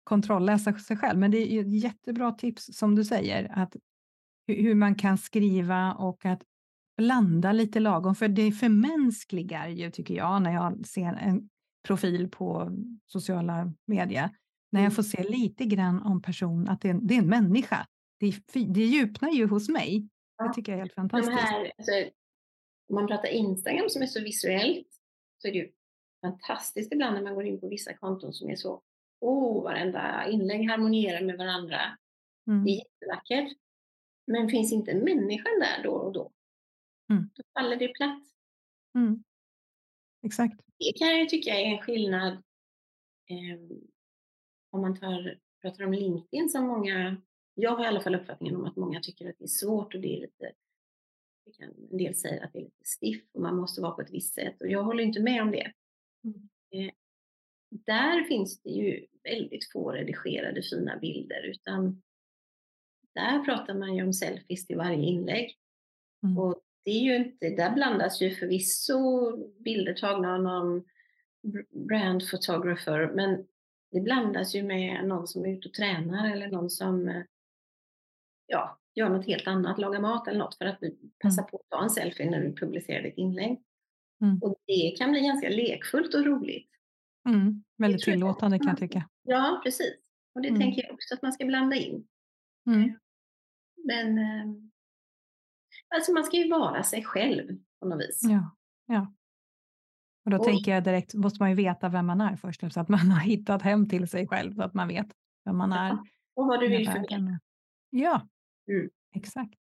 [0.04, 3.76] kontrollläsa sig själv, men det är ett jättebra tips som du säger, att
[4.46, 6.42] hur man kan skriva och att
[6.96, 11.48] blanda lite lagom, för det förmänskligar ju, tycker jag, när jag ser en
[11.86, 12.72] profil på
[13.06, 14.30] sociala medier,
[14.72, 14.94] när jag mm.
[14.94, 17.86] får se lite grann om person, att det är, det är en människa.
[18.20, 20.08] Det, det djupnar ju hos mig.
[20.38, 21.36] Det tycker jag är helt fantastiskt.
[21.36, 21.92] De här, alltså,
[22.88, 24.88] om man pratar Instagram som är så visuellt
[25.38, 25.72] så är det ju
[26.20, 28.82] fantastiskt ibland när man går in på vissa konton som är så,
[29.20, 31.98] oh, varenda inlägg harmonierar med varandra.
[32.46, 32.64] Mm.
[32.64, 33.58] Det är jättevackert.
[34.26, 36.32] Men finns inte människan där då och då,
[37.10, 37.30] mm.
[37.34, 38.22] då faller det platt.
[38.94, 39.24] Mm.
[40.22, 40.60] Exakt.
[40.78, 42.32] Det kan jag tycka är en skillnad
[43.26, 43.78] eh,
[44.70, 47.16] om man tar, pratar om LinkedIn som många,
[47.54, 50.00] jag har i alla fall uppfattningen om att många tycker att det är svårt och
[50.00, 50.52] det är lite,
[51.52, 54.10] kan, en del säger att det är lite stiff och man måste vara på ett
[54.10, 55.72] visst sätt och jag håller inte med om det.
[56.24, 56.48] Mm.
[56.70, 56.92] Eh,
[57.70, 62.02] där finns det ju väldigt få redigerade fina bilder utan
[63.14, 65.58] där pratar man ju om selfies till varje inlägg.
[66.22, 66.38] Mm.
[66.38, 70.84] Och det är ju inte, där blandas ju förvisso bilder tagna av någon
[71.70, 73.46] brand photographer, men
[73.90, 77.22] det blandas ju med någon som är ute och tränar eller någon som eh,
[78.46, 80.78] ja, gör något helt annat, lagar mat eller något för att
[81.22, 81.50] passa mm.
[81.50, 83.62] på att ta en selfie när du publicerar ditt inlägg.
[84.22, 84.38] Mm.
[84.42, 86.70] Och det kan bli ganska lekfullt och roligt.
[87.28, 87.64] Mm.
[87.78, 89.08] Väldigt tillåtande kan jag tycka.
[89.22, 89.96] Ja, precis.
[90.34, 90.60] Och det mm.
[90.60, 92.06] tänker jag också att man ska blanda in.
[92.66, 92.98] Mm.
[93.84, 94.70] Men ehm,
[95.94, 98.20] alltså man ska ju vara sig själv på något vis.
[98.22, 98.56] Ja,
[98.86, 99.14] ja.
[100.24, 102.80] Och då och, tänker jag direkt, måste man ju veta vem man är först, så
[102.80, 105.06] att man har hittat hem till sig själv, så att man vet
[105.44, 105.88] vem man är.
[105.88, 107.40] Ja, och vad du vill förmedla.
[107.90, 108.28] Ja,
[108.68, 108.90] mm.
[109.14, 109.58] exakt.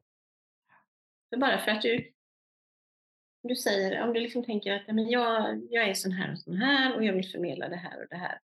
[1.30, 2.12] För bara för att du,
[3.42, 6.56] du säger, om du liksom tänker att men jag, jag är sån här och sån
[6.56, 8.38] här och jag vill förmedla det här och det här.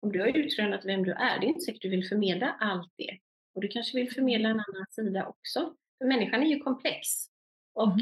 [0.00, 2.92] Om du har utrönat vem du är, det är inte säkert du vill förmedla allt
[2.96, 3.18] det.
[3.54, 5.76] Och du kanske vill förmedla en annan sida också.
[5.98, 7.08] För människan är ju komplex.
[7.72, 7.98] Och mm.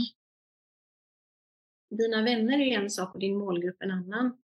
[1.91, 4.43] dina vänner är en sak och din målgrupp en annan.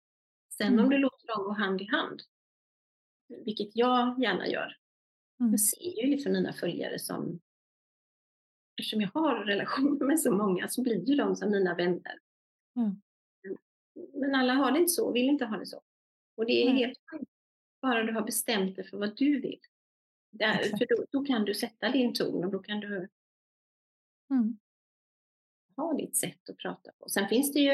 [0.50, 0.84] Sen mm.
[0.84, 2.22] om du låter dem gå hand i hand,
[3.28, 4.78] vilket jag gärna gör.
[5.39, 5.52] Mm.
[5.52, 7.39] Jag ser ju liksom mina följare som,
[8.80, 12.19] eftersom jag har relationer med så många så blir ju de som mina vänner.
[12.76, 13.02] Mm.
[14.13, 15.82] Men alla har det inte så, vill inte ha det så.
[16.36, 17.32] Och det är helt sjukt.
[17.82, 19.60] Bara du har bestämt dig för vad du vill.
[20.32, 23.08] Där, för då, då, kan du sätta din ton och då kan du
[24.30, 24.58] mm.
[25.76, 27.10] ha ditt sätt att prata på.
[27.10, 27.71] Sen finns det ju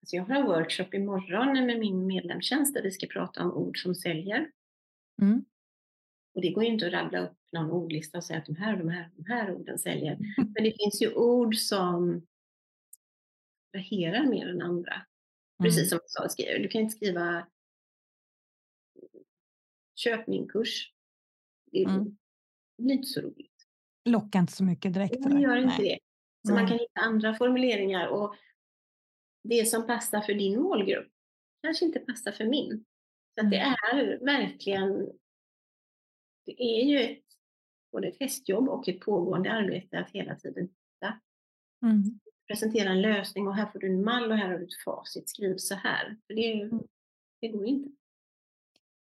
[0.00, 3.82] alltså jag har en workshop imorgon med min medlemstjänst där vi ska prata om ord
[3.82, 4.50] som säljer.
[5.22, 5.44] Mm.
[6.34, 8.72] Och det går ju inte att rabbla upp någon ordlista och säga att de här
[8.72, 10.18] och de här, de här orden säljer.
[10.36, 12.26] Men det finns ju ord som
[13.68, 14.92] attraherar mer än andra.
[14.92, 15.04] Mm.
[15.62, 17.46] Precis som jag sa, du kan inte skriva
[19.94, 20.92] köp min kurs.
[21.72, 22.16] Det, mm.
[22.78, 23.66] blir inte så roligt.
[24.04, 25.22] Lockar inte så mycket direkt.
[25.22, 25.88] Det gör inte Nej.
[25.88, 25.98] det.
[26.48, 26.62] Så mm.
[26.62, 28.34] man kan hitta andra formuleringar och
[29.44, 31.08] det som passar för din målgrupp
[31.62, 32.84] kanske inte passar för min.
[33.34, 33.50] Så mm.
[33.50, 35.10] det är verkligen,
[36.44, 37.24] det är ju ett,
[37.92, 41.20] både ett hästjobb och ett pågående arbete att hela tiden hitta.
[41.82, 42.20] Mm.
[42.48, 45.28] Presentera en lösning och här får du en mall och här har du ett facit,
[45.28, 46.16] skriv så här.
[46.26, 46.82] För det, mm.
[47.40, 47.90] det går inte.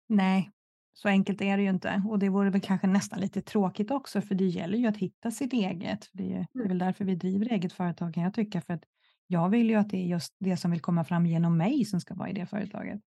[0.07, 0.51] Nej,
[0.93, 4.21] så enkelt är det ju inte och det vore väl kanske nästan lite tråkigt också
[4.21, 6.09] för det gäller ju att hitta sitt eget.
[6.13, 8.83] Det är, det är väl därför vi driver eget företag kan jag tycka för att
[9.27, 12.01] jag vill ju att det är just det som vill komma fram genom mig som
[12.01, 13.01] ska vara i det företaget.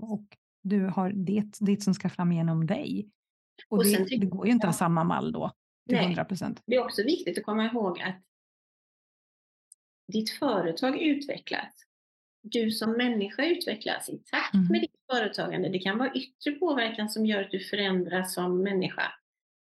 [0.00, 0.24] Och
[0.62, 3.10] du har det, det som ska fram genom dig.
[3.68, 5.52] Och, och det, det, går ju inte att ha samma mall då
[5.88, 6.62] till Nej, 100 procent.
[6.66, 8.22] Det är också viktigt att komma ihåg att
[10.12, 11.74] ditt företag utvecklas
[12.42, 14.66] du som människa utvecklas i takt mm.
[14.66, 15.68] med ditt företagande.
[15.68, 19.12] Det kan vara yttre påverkan som gör att du förändras som människa.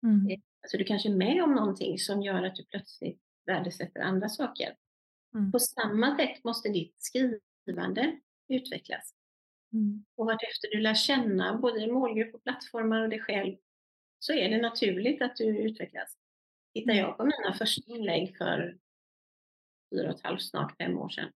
[0.03, 0.31] Mm.
[0.31, 4.29] Eh, alltså du kanske är med om någonting som gör att du plötsligt värdesätter andra
[4.29, 4.75] saker.
[5.35, 5.53] Mm.
[5.53, 9.15] På samma sätt måste ditt skrivande utvecklas.
[9.73, 10.05] Mm.
[10.17, 13.57] Och vartefter du lär känna både målgrupp och plattformar och dig själv
[14.19, 16.17] så är det naturligt att du utvecklas.
[16.75, 17.05] Tittar mm.
[17.05, 18.79] jag på mina första inlägg för
[19.91, 21.33] fyra och ett halvt, snart fem år sedan,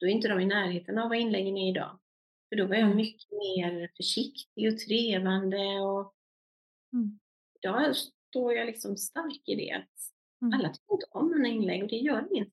[0.00, 1.98] då är inte de i närheten av vad inläggen är idag.
[2.48, 2.96] För då var jag mm.
[2.96, 6.14] mycket mer försiktig och trevande och
[6.92, 7.18] mm.
[7.60, 10.12] idag står jag liksom stark i det att
[10.42, 10.54] mm.
[10.54, 12.48] alla tycker inte om mina inlägg och det gör inget.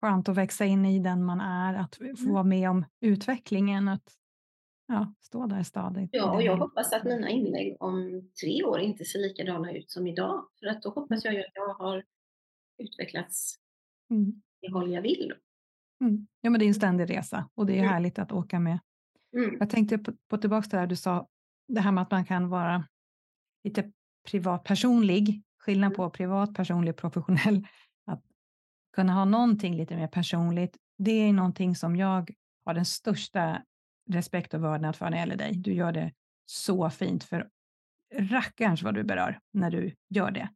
[0.00, 4.16] Skönt att växa in i den man är, att få vara med om utvecklingen, att
[4.86, 6.10] ja, stå där stadigt.
[6.12, 10.06] Ja, och jag hoppas att mina inlägg om tre år inte ser likadana ut som
[10.06, 10.48] idag.
[10.60, 12.04] För att då hoppas jag att jag har
[12.78, 13.54] utvecklats
[14.10, 15.32] mm det håll jag vill.
[16.00, 16.26] Mm.
[16.40, 17.90] Ja, men det är en ständig resa och det är mm.
[17.90, 18.78] härligt att åka med.
[19.36, 19.56] Mm.
[19.60, 21.28] Jag tänkte på, på tillbaka till det här du sa,
[21.68, 22.84] det här med att man kan vara
[23.64, 23.92] lite
[24.30, 25.96] privatpersonlig, skillnad mm.
[25.96, 27.66] på privat, personlig, professionell.
[28.06, 28.22] Att
[28.92, 32.30] kunna ha någonting lite mer personligt, det är någonting som jag
[32.64, 33.62] har den största
[34.10, 35.52] respekt och vördnad för när det gäller dig.
[35.54, 36.12] Du gör det
[36.46, 37.48] så fint för
[38.14, 40.48] rackarns vad du berör när du gör det.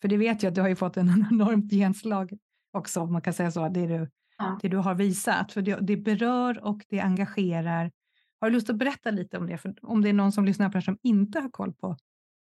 [0.00, 2.38] För det vet jag att du har ju fått en enormt genslag
[2.72, 4.58] också, om man kan säga så, det du, ja.
[4.62, 5.52] det du har visat.
[5.52, 7.92] För det, det berör och det engagerar.
[8.40, 9.58] Har du lust att berätta lite om det?
[9.58, 11.96] För om det är någon som lyssnar på det som inte har koll på,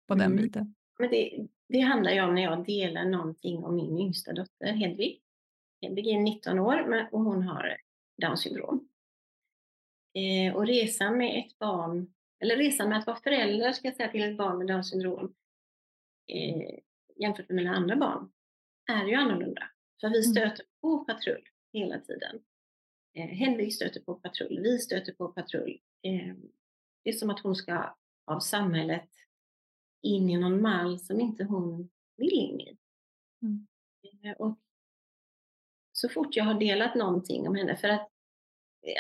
[0.09, 0.19] på mm.
[0.19, 0.75] den biten.
[0.99, 5.21] Men det, det handlar ju om när jag delar någonting om min yngsta dotter Hedvig.
[5.83, 7.77] Hedvig är 19 år och hon har
[8.23, 8.89] Downs syndrom.
[10.15, 14.11] Eh, och resan med ett barn, eller resan med att vara förälder ska jag säga,
[14.11, 15.35] till ett barn med Downs syndrom
[16.27, 16.79] eh,
[17.17, 18.33] jämfört med mina andra barn
[18.93, 19.71] är ju annorlunda.
[20.01, 20.33] För vi mm.
[20.33, 22.43] stöter på patrull hela tiden.
[23.15, 25.81] Eh, Hedvig stöter på patrull, vi stöter på patrull.
[26.03, 26.35] Eh,
[27.03, 29.11] det är som att hon ska av samhället
[30.03, 32.79] in i någon mall som inte hon vill in i.
[33.43, 33.67] Mm.
[34.23, 34.59] Eh, och
[35.93, 38.14] så fort jag har delat någonting om henne, för att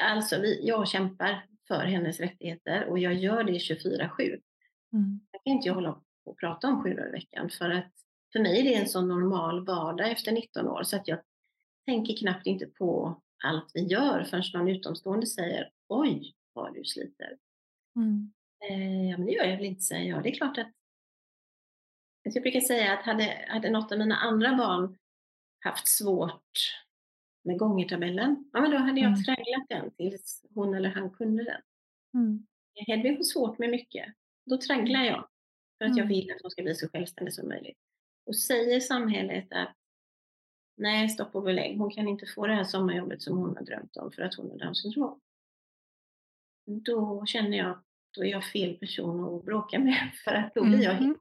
[0.03, 4.41] alltså vi, jag kämpar för hennes rättigheter och jag gör det 24-7.
[4.93, 5.21] Mm.
[5.31, 7.93] Jag kan inte hålla på och prata om sju dagar i veckan för att
[8.33, 11.19] för mig är det en sån normal vardag efter 19 år så att jag
[11.87, 17.37] tänker knappt inte på allt vi gör förrän någon utomstående säger oj vad du sliter.
[17.97, 18.33] Mm.
[18.71, 20.23] Eh, ja men det gör jag väl inte säger jag.
[20.23, 20.73] Det är klart att
[22.23, 24.99] jag brukar säga att hade, hade något av mina andra barn
[25.61, 26.84] haft svårt
[27.45, 29.25] med gångertabellen, ja men då hade jag mm.
[29.25, 31.61] tragglat den tills hon eller han kunde den.
[32.15, 32.47] Mm.
[32.87, 34.15] Hedvig har svårt med mycket.
[34.47, 35.29] Då tragglar jag
[35.79, 35.99] för att mm.
[35.99, 37.79] jag vill att hon ska bli så självständig som möjligt.
[38.27, 39.77] Och säger samhället att
[40.77, 43.97] nej, stopp och belägg, hon kan inte få det här sommarjobbet som hon har drömt
[43.97, 45.21] om för att hon har Downs syndrom.
[46.67, 50.65] Då känner jag att då är jag fel person att bråka med för att då
[50.65, 51.19] blir jag mm.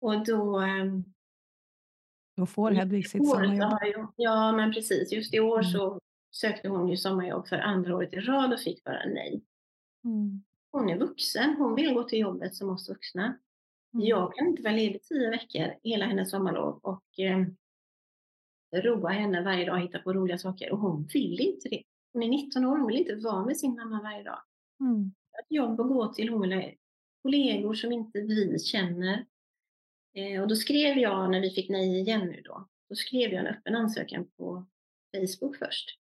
[0.00, 0.62] Och då...
[2.36, 3.78] Då får Hedvig sitt sommarjobb.
[3.82, 5.12] Jag, ja, men precis.
[5.12, 5.70] Just i år mm.
[5.70, 6.00] så
[6.34, 9.44] sökte hon ju sommarjobb för andra året i rad och fick bara nej.
[10.04, 10.42] Mm.
[10.72, 13.24] Hon är vuxen, hon vill gå till jobbet som oss vuxna.
[13.24, 14.06] Mm.
[14.06, 17.46] Jag kan inte vara ledig tio veckor hela hennes sommarlov och eh,
[18.82, 21.82] roa henne varje dag, hitta på roliga saker och hon vill inte det.
[22.12, 24.40] Hon är 19 år, hon vill inte vara med sin mamma varje dag.
[24.80, 25.12] Mm.
[25.40, 26.62] Ett jobb att gå till, hon vill ha
[27.22, 29.26] kollegor som inte vi känner.
[30.14, 33.40] Eh, och då skrev jag, när vi fick nej igen nu då, då skrev jag
[33.40, 34.66] en öppen ansökan på
[35.16, 35.98] Facebook först.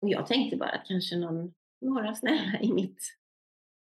[0.00, 3.16] Och jag tänkte bara att kanske någon, några snälla i mitt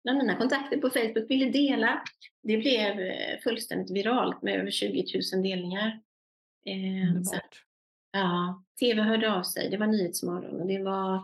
[0.04, 2.02] bland mina kontakter på Facebook ville dela.
[2.42, 5.04] Det blev eh, fullständigt viralt med över 20
[5.34, 6.00] 000 delningar.
[6.66, 7.36] Eh, så,
[8.12, 11.14] ja, TV hörde av sig, det var Nyhetsmorgon och det var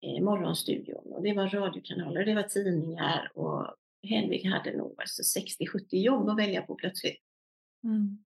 [0.00, 3.74] eh, Morgonstudion och det var radiokanaler och det var tidningar och
[4.04, 7.22] Hedvig hade nog alltså 60-70 jobb att välja på plötsligt.
[7.84, 8.24] Mm.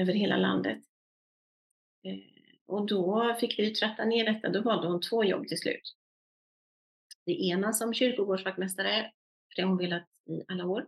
[0.00, 0.78] Över hela landet.
[2.04, 2.18] Eh,
[2.66, 5.96] och då fick vi tratta ner detta, då valde hon två jobb till slut
[7.26, 9.10] det ena som kyrkogårdsvaktmästare,
[9.48, 10.86] för det har hon velat i alla år.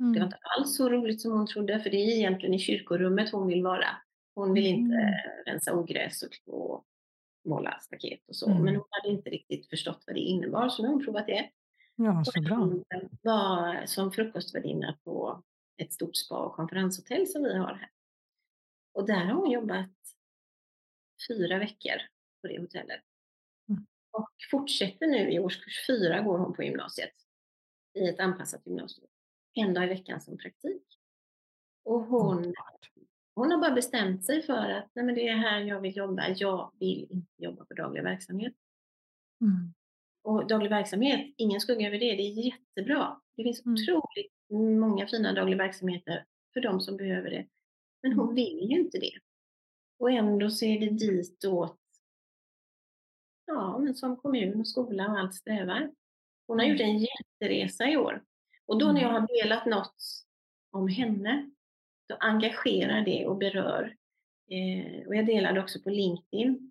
[0.00, 0.12] Mm.
[0.12, 3.32] Det var inte alls så roligt som hon trodde, för det är egentligen i kyrkorummet
[3.32, 3.88] hon vill vara.
[4.34, 5.14] Hon vill inte mm.
[5.46, 6.84] rensa ogräs och, och
[7.48, 8.64] måla staket och så, mm.
[8.64, 11.50] men hon hade inte riktigt förstått vad det innebar, så nu har hon provat det.
[11.98, 12.72] Ja, så bra.
[13.22, 15.42] Var som frukostvärdinna på
[15.76, 17.90] ett stort spa och konferenshotell som vi har här.
[18.92, 19.90] Och där har hon jobbat
[21.28, 21.96] fyra veckor
[22.42, 23.02] på det hotellet
[24.18, 27.14] och fortsätter nu i årskurs fyra går hon på gymnasiet
[27.94, 29.08] i ett anpassat gymnasium.
[29.54, 30.82] En dag i veckan som praktik.
[31.84, 32.54] Och hon,
[33.34, 36.28] hon har bara bestämt sig för att Nej, men det är här jag vill jobba.
[36.28, 38.54] Jag vill inte jobba på daglig verksamhet.
[39.40, 39.74] Mm.
[40.22, 43.20] Och daglig verksamhet, ingen skugga över det, det är jättebra.
[43.36, 43.74] Det finns mm.
[43.74, 44.32] otroligt
[44.80, 47.46] många fina dagliga verksamheter för de som behöver det.
[48.02, 48.34] Men hon mm.
[48.34, 49.12] vill ju inte det.
[49.98, 51.78] Och ändå så är det ditåt
[53.48, 55.90] ja, men som kommun och skola och allt strävar.
[56.46, 58.22] Hon har gjort en jätteresa i år.
[58.66, 59.20] Och då när jag mm.
[59.20, 59.96] har delat något
[60.70, 61.50] om henne,
[62.08, 63.96] då engagerar det och berör.
[64.50, 66.70] Eh, och jag delade också på LinkedIn.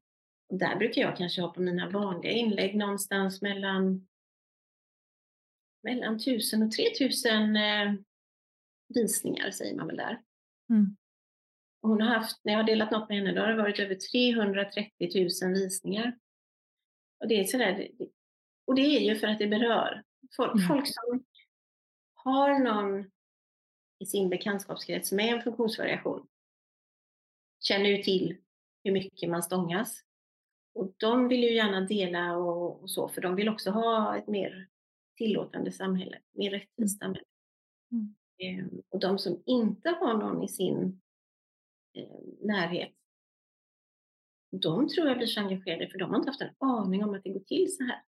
[0.50, 4.08] Och där brukar jag kanske ha på mina vanliga inlägg någonstans mellan,
[5.84, 7.94] mellan 1000 och 3000 eh,
[8.94, 10.22] visningar, säger man väl där.
[10.70, 10.96] Mm.
[11.82, 13.80] Och hon har haft, när jag har delat något med henne, då har det varit
[13.80, 14.92] över 330
[15.44, 16.20] 000 visningar.
[17.20, 17.88] Och det är sådär,
[18.66, 20.04] och det är ju för att det berör.
[20.36, 20.68] Folk, mm.
[20.68, 21.24] folk som
[22.14, 23.12] har någon
[24.00, 26.28] i sin bekantskapskrets med en funktionsvariation
[27.60, 28.38] känner ju till
[28.84, 30.04] hur mycket man stångas.
[30.78, 34.28] Och de vill ju gärna dela och, och så, för de vill också ha ett
[34.28, 34.68] mer
[35.18, 37.16] tillåtande samhälle, mer rättvist mm.
[37.16, 37.28] samhälle.
[37.92, 38.16] Mm.
[38.38, 41.02] Eh, och de som inte har någon i sin
[41.94, 42.98] eh, närhet
[44.52, 47.24] de tror jag blir så engagerade för de har inte haft en aning om att
[47.24, 48.04] det går till så här.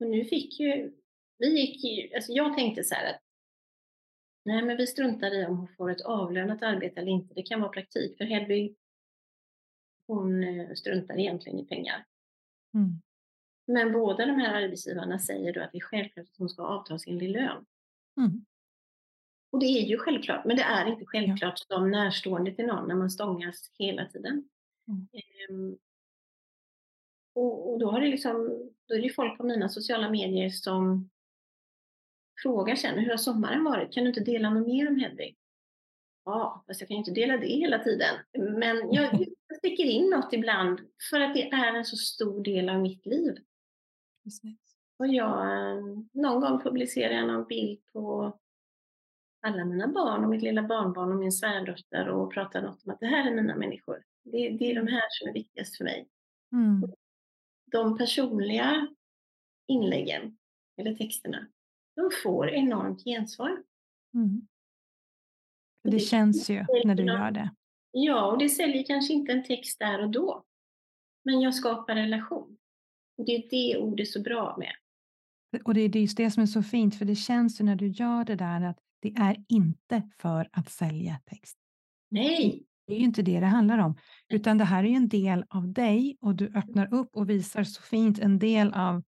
[0.00, 0.92] Och nu fick ju,
[1.38, 3.20] vi gick ju, alltså jag tänkte så här att
[4.44, 7.34] nej men vi struntar i om hon får ett avlönat arbete eller inte.
[7.34, 8.76] Det kan vara praktik för Hedvig,
[10.06, 12.04] hon eh, struntar egentligen i pengar.
[12.74, 13.00] Mm.
[13.66, 16.68] Men båda de här arbetsgivarna säger då att det är självklart att hon ska ha
[16.68, 17.64] avtalsenlig lön.
[18.16, 18.44] Mm.
[19.52, 21.76] Och det är ju självklart, men det är inte självklart ja.
[21.76, 24.48] som närstående till någon när man stångas hela tiden.
[24.88, 25.08] Mm.
[25.50, 25.78] Um,
[27.34, 28.34] och, och, då, har det liksom,
[28.88, 31.10] då är det folk på mina sociala medier som
[32.42, 33.92] frågar sen, hur har sommaren varit?
[33.92, 35.36] Kan du inte dela något mer om Hedvig?
[36.24, 38.14] Ja, fast jag kan ju inte dela det hela tiden.
[38.38, 39.24] Men jag
[39.62, 43.34] sticker in något ibland för att det är en så stor del av mitt liv.
[44.24, 44.58] Precis.
[44.98, 45.82] Och jag,
[46.12, 48.38] någon gång publicerar jag någon bild på
[49.40, 53.00] alla mina barn och mitt lilla barnbarn och min svärdotter och pratar något om att
[53.00, 54.04] det här är mina människor.
[54.24, 56.08] Det, det är de här som är viktigast för mig.
[56.52, 56.92] Mm.
[57.72, 58.88] De personliga
[59.66, 60.38] inläggen
[60.76, 61.46] eller texterna,
[61.96, 63.62] de får enormt gensvar.
[64.14, 64.46] Mm.
[65.82, 67.50] Det, det känns ju när du gör det.
[67.92, 70.44] Ja, och det säljer kanske inte en text där och då.
[71.24, 72.56] Men jag skapar relation.
[73.18, 74.72] Och det är det ordet är så bra med.
[75.64, 77.88] Och det är just det som är så fint, för det känns ju när du
[77.88, 81.58] gör det där att det är inte för att sälja text.
[82.10, 82.66] Nej.
[82.86, 83.96] Det är ju inte det det handlar om,
[84.28, 87.64] utan det här är ju en del av dig och du öppnar upp och visar
[87.64, 89.02] så fint en del av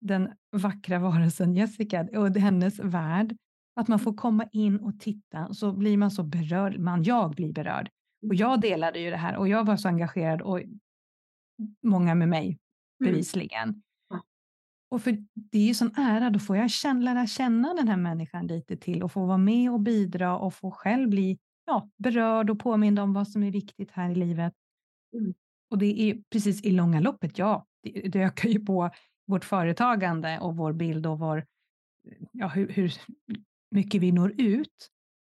[0.00, 3.36] den vackra varelsen Jessica och hennes värld.
[3.74, 6.78] Att man får komma in och titta och så blir man så berörd.
[6.78, 7.90] Man, jag blir berörd.
[8.28, 10.60] Och jag delade ju det här och jag var så engagerad och
[11.82, 12.58] många med mig mm.
[13.12, 13.68] bevisligen.
[13.68, 14.22] Mm.
[14.90, 17.96] Och för det är ju sån ära, då får jag känna, lära känna den här
[17.96, 22.50] människan lite till och få vara med och bidra och få själv bli ja, berörd
[22.50, 24.54] och påmind om vad som är viktigt här i livet.
[25.12, 25.34] Mm.
[25.70, 28.90] Och det är precis i långa loppet, ja, det, det ökar ju på
[29.26, 31.46] vårt företagande och vår bild och vår,
[32.32, 32.92] ja, hur, hur
[33.70, 34.90] mycket vi når ut.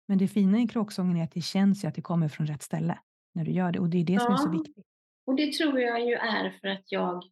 [0.08, 2.62] Men det fina i kråksången är att det känns ju att det kommer från rätt
[2.62, 3.00] ställe
[3.34, 4.20] när du gör det och det är det ja.
[4.20, 4.86] som är så viktigt.
[5.26, 7.24] Och det tror jag ju är för att jag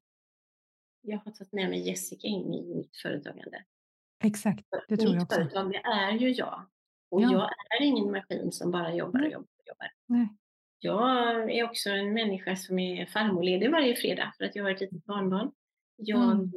[1.02, 3.64] jag har tagit med mig Jessica in i mitt företagande.
[4.24, 5.40] Exakt, det tror jag också.
[5.40, 6.66] Mitt företag, det är ju jag.
[7.10, 7.32] Och ja.
[7.32, 9.92] jag är ingen maskin som bara jobbar och jobbar och jobbar.
[10.08, 10.28] Nej.
[10.80, 14.82] Jag är också en människa som är farmorledig varje fredag för att jag har ett
[14.82, 15.52] litet barnbarn.
[15.96, 16.52] Jag, mm.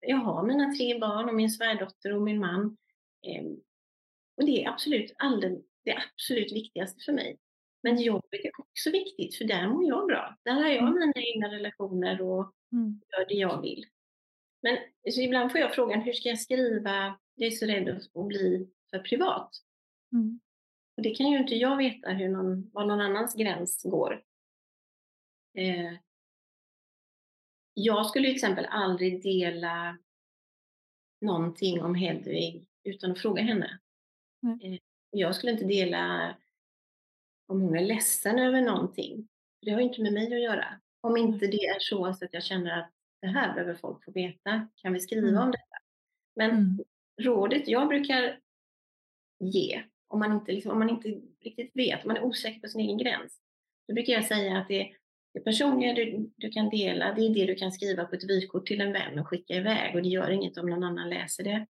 [0.00, 2.76] jag har mina tre barn och min svärdotter och min man.
[4.36, 7.38] Och det är absolut alldeles, det absolut viktigaste för mig.
[7.82, 10.36] Men jobbet är också viktigt för där mår jag bra.
[10.44, 10.94] Där har jag mm.
[10.94, 13.00] mina egna relationer och mm.
[13.12, 13.86] gör det jag vill.
[14.62, 14.78] Men
[15.12, 17.18] så ibland får jag frågan, hur ska jag skriva?
[17.34, 19.50] Jag är så rädd att bli för privat.
[20.12, 20.40] Mm.
[20.96, 24.22] Och det kan ju inte jag veta hur någon, var någon annans gräns går.
[25.58, 25.92] Eh,
[27.74, 29.98] jag skulle till exempel aldrig dela
[31.20, 33.78] någonting om Hedvig utan att fråga henne.
[34.44, 34.78] Mm.
[35.10, 36.34] Jag skulle inte dela
[37.46, 39.28] om hon är ledsen över någonting.
[39.62, 40.80] Det har inte med mig att göra.
[41.00, 42.90] Om inte det är så att jag känner att
[43.20, 44.68] det här behöver folk få veta.
[44.76, 45.42] Kan vi skriva mm.
[45.42, 45.76] om detta?
[46.36, 46.84] Men mm.
[47.22, 48.40] rådet jag brukar
[49.40, 52.68] ge, om man, inte, liksom, om man inte riktigt vet, om man är osäker på
[52.68, 53.40] sin egen gräns,
[53.88, 54.92] då brukar jag säga att det,
[55.34, 58.66] det personliga du, du kan dela, det är det du kan skriva på ett vykort
[58.66, 61.66] till en vän och skicka iväg och det gör inget om någon annan läser det.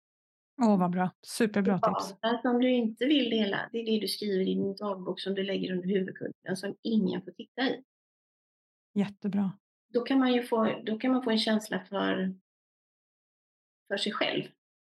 [0.61, 1.11] Åh, vad bra.
[1.21, 2.15] Superbra tips.
[2.19, 5.35] Allt som du inte vill dela, det är det du skriver i din dagbok som
[5.35, 7.83] du lägger under huvudkudden som ingen får titta i.
[8.93, 9.51] Jättebra.
[9.93, 12.35] Då kan man ju få, då kan man få en känsla för,
[13.87, 14.43] för sig själv.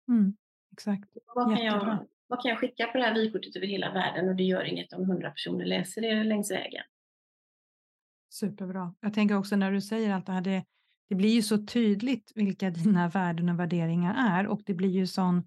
[0.09, 0.37] Mm,
[0.73, 1.11] exakt.
[1.35, 4.37] Vad kan, jag, vad kan jag skicka på det här vykortet över hela världen och
[4.37, 6.85] det gör inget om hundra personer läser det längs vägen.
[8.31, 8.95] Superbra.
[9.01, 10.65] Jag tänker också när du säger allt det här, det,
[11.09, 15.07] det blir ju så tydligt vilka dina värden och värderingar är och det blir ju
[15.07, 15.47] sån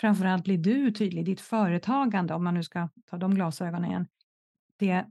[0.00, 4.08] framförallt blir du tydlig, ditt företagande, om man nu ska ta de glasögonen igen,
[4.76, 5.06] det,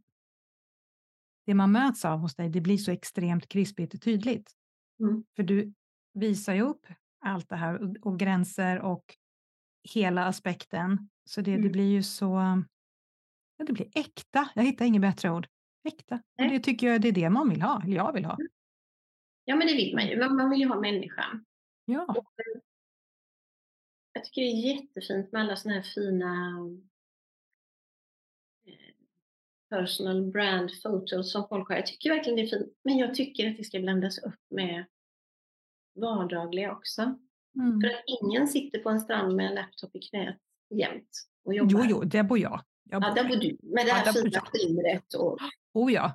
[1.45, 4.51] det man möts av hos dig, det blir så extremt krispigt och tydligt.
[4.99, 5.23] Mm.
[5.35, 5.73] För du
[6.13, 6.87] visar ju upp
[7.19, 9.15] allt det här och, och gränser och
[9.93, 11.09] hela aspekten.
[11.25, 11.63] Så det, mm.
[11.63, 12.63] det blir ju så,
[13.57, 14.49] ja, det blir äkta.
[14.55, 15.47] Jag hittar inget bättre ord.
[15.83, 16.15] Äkta.
[16.15, 18.33] Och det tycker jag det är det man vill ha, eller jag vill ha.
[18.33, 18.47] Mm.
[19.45, 20.29] Ja, men det vill man ju.
[20.29, 21.45] Man vill ju ha människan.
[21.85, 22.05] Ja.
[22.07, 22.25] Och
[24.15, 26.57] jag tycker det är jättefint med alla sådana här fina
[28.65, 28.95] eh,
[29.69, 31.75] personal brand photos som folk har.
[31.75, 32.73] Jag tycker verkligen det är fint.
[32.83, 34.85] Men jag tycker att det ska blandas upp med
[35.95, 37.01] vardagliga också.
[37.55, 37.81] Mm.
[37.81, 40.37] För att ingen sitter på en strand med en laptop i knät
[40.69, 41.09] jämt
[41.45, 41.71] och jobbar.
[41.71, 42.61] Jo, jo, där bor jag.
[42.83, 43.57] jag bor ja, där bor du.
[43.63, 45.37] Med det här ja, fina skimret och...
[45.73, 46.13] Oh ja.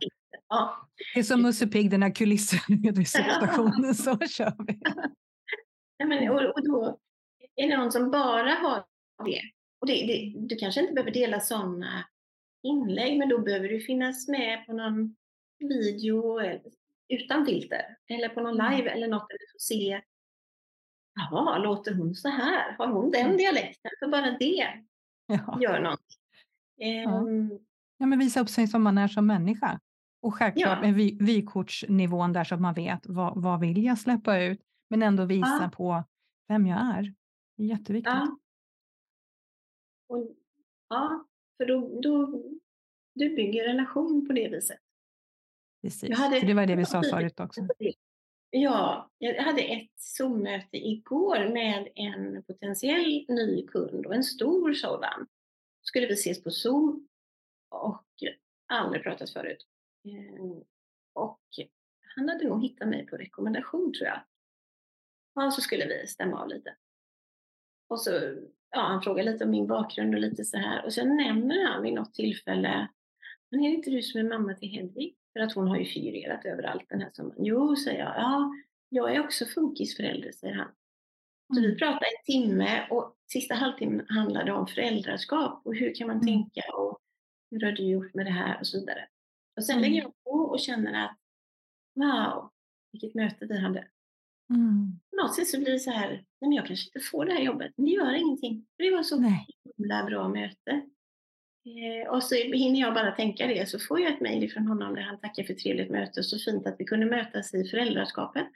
[0.48, 0.88] ja.
[1.14, 4.80] Det är som Musse Pigg, den här kulissen i receptionen, så kör vi.
[5.96, 6.98] Ja, men, och, och då,
[7.56, 8.84] är det någon som bara har
[9.24, 9.40] det,
[9.80, 12.04] och det, det, du kanske inte behöver dela sådana
[12.62, 15.16] inlägg, men då behöver du finnas med på någon
[15.58, 16.40] video
[17.08, 18.76] utan filter eller på någon mm.
[18.76, 20.00] live eller något där du får se
[21.14, 22.76] Jaha, låter hon så här?
[22.78, 23.36] Har hon den mm.
[23.36, 23.90] dialekten?
[23.98, 24.68] För bara det
[25.26, 25.58] ja.
[25.60, 26.06] gör något.
[26.76, 27.18] Ja.
[27.18, 27.58] Um,
[27.98, 29.80] ja, men visa upp sig som man är som människa.
[30.22, 30.92] Och självklart ja.
[30.92, 35.24] med vykortsnivån där så att man vet vad, vad vill jag släppa ut, men ändå
[35.24, 35.70] visa ja.
[35.72, 36.04] på
[36.48, 37.14] vem jag är.
[37.60, 38.12] Jätteviktigt.
[38.12, 38.38] Ja,
[40.06, 40.36] och,
[40.88, 42.42] ja för då, då
[43.14, 44.78] du bygger relation på det viset.
[45.82, 47.66] Precis, hade, för det var det vi sa förut också.
[48.50, 55.26] Ja, jag hade ett Zoom-möte igår med en potentiell ny kund och en stor sådan.
[55.82, 57.08] Skulle vi ses på Zoom
[57.68, 58.04] och
[58.66, 59.66] aldrig pratat förut.
[60.04, 60.64] Ehm,
[61.12, 61.40] och
[62.16, 64.20] han hade nog hittat mig på rekommendation tror jag.
[65.46, 66.76] Och så skulle vi stämma av lite.
[67.90, 68.10] Och så,
[68.70, 70.84] ja, han frågade lite om min bakgrund och lite så här.
[70.84, 72.88] Och sen nämner han vid något tillfälle,
[73.50, 75.16] men är det inte du som är mamma till Hedvig?
[75.32, 77.44] För att hon har ju figurerat överallt den här sommaren.
[77.44, 78.14] Jo, säger jag.
[78.16, 78.52] Ja,
[78.88, 80.68] jag är också funkisförälder, säger han.
[81.54, 81.70] Så mm.
[81.70, 86.26] vi pratade en timme och sista halvtimmen handlade om föräldraskap och hur kan man mm.
[86.26, 86.98] tänka och
[87.50, 89.08] hur har du gjort med det här och så vidare.
[89.56, 89.82] Och sen mm.
[89.90, 91.18] lägger jag på och känner att
[91.94, 92.50] wow,
[92.92, 93.88] vilket möte vi hade.
[94.50, 95.00] Mm.
[95.36, 97.72] Sätt så blir det så här, nej men jag kanske inte får det här jobbet,
[97.76, 98.66] men det gör ingenting.
[98.76, 99.46] För det var så nej.
[99.76, 100.70] himla bra möte.
[101.66, 104.94] Eh, och så hinner jag bara tänka det, så får jag ett mejl från honom
[104.94, 108.46] där han tackar för trevligt möte och så fint att vi kunde mötas i föräldraskapet.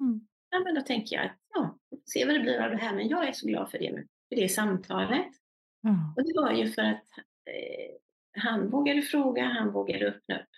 [0.00, 0.20] Mm.
[0.50, 3.08] Ja, men då tänker jag att ja, se vad det blir av det här, men
[3.08, 5.26] jag är så glad för det, för det samtalet.
[5.84, 5.98] Mm.
[6.16, 7.04] Och det var ju för att
[7.44, 7.94] eh,
[8.42, 10.48] han vågade fråga, han vågade öppna upp.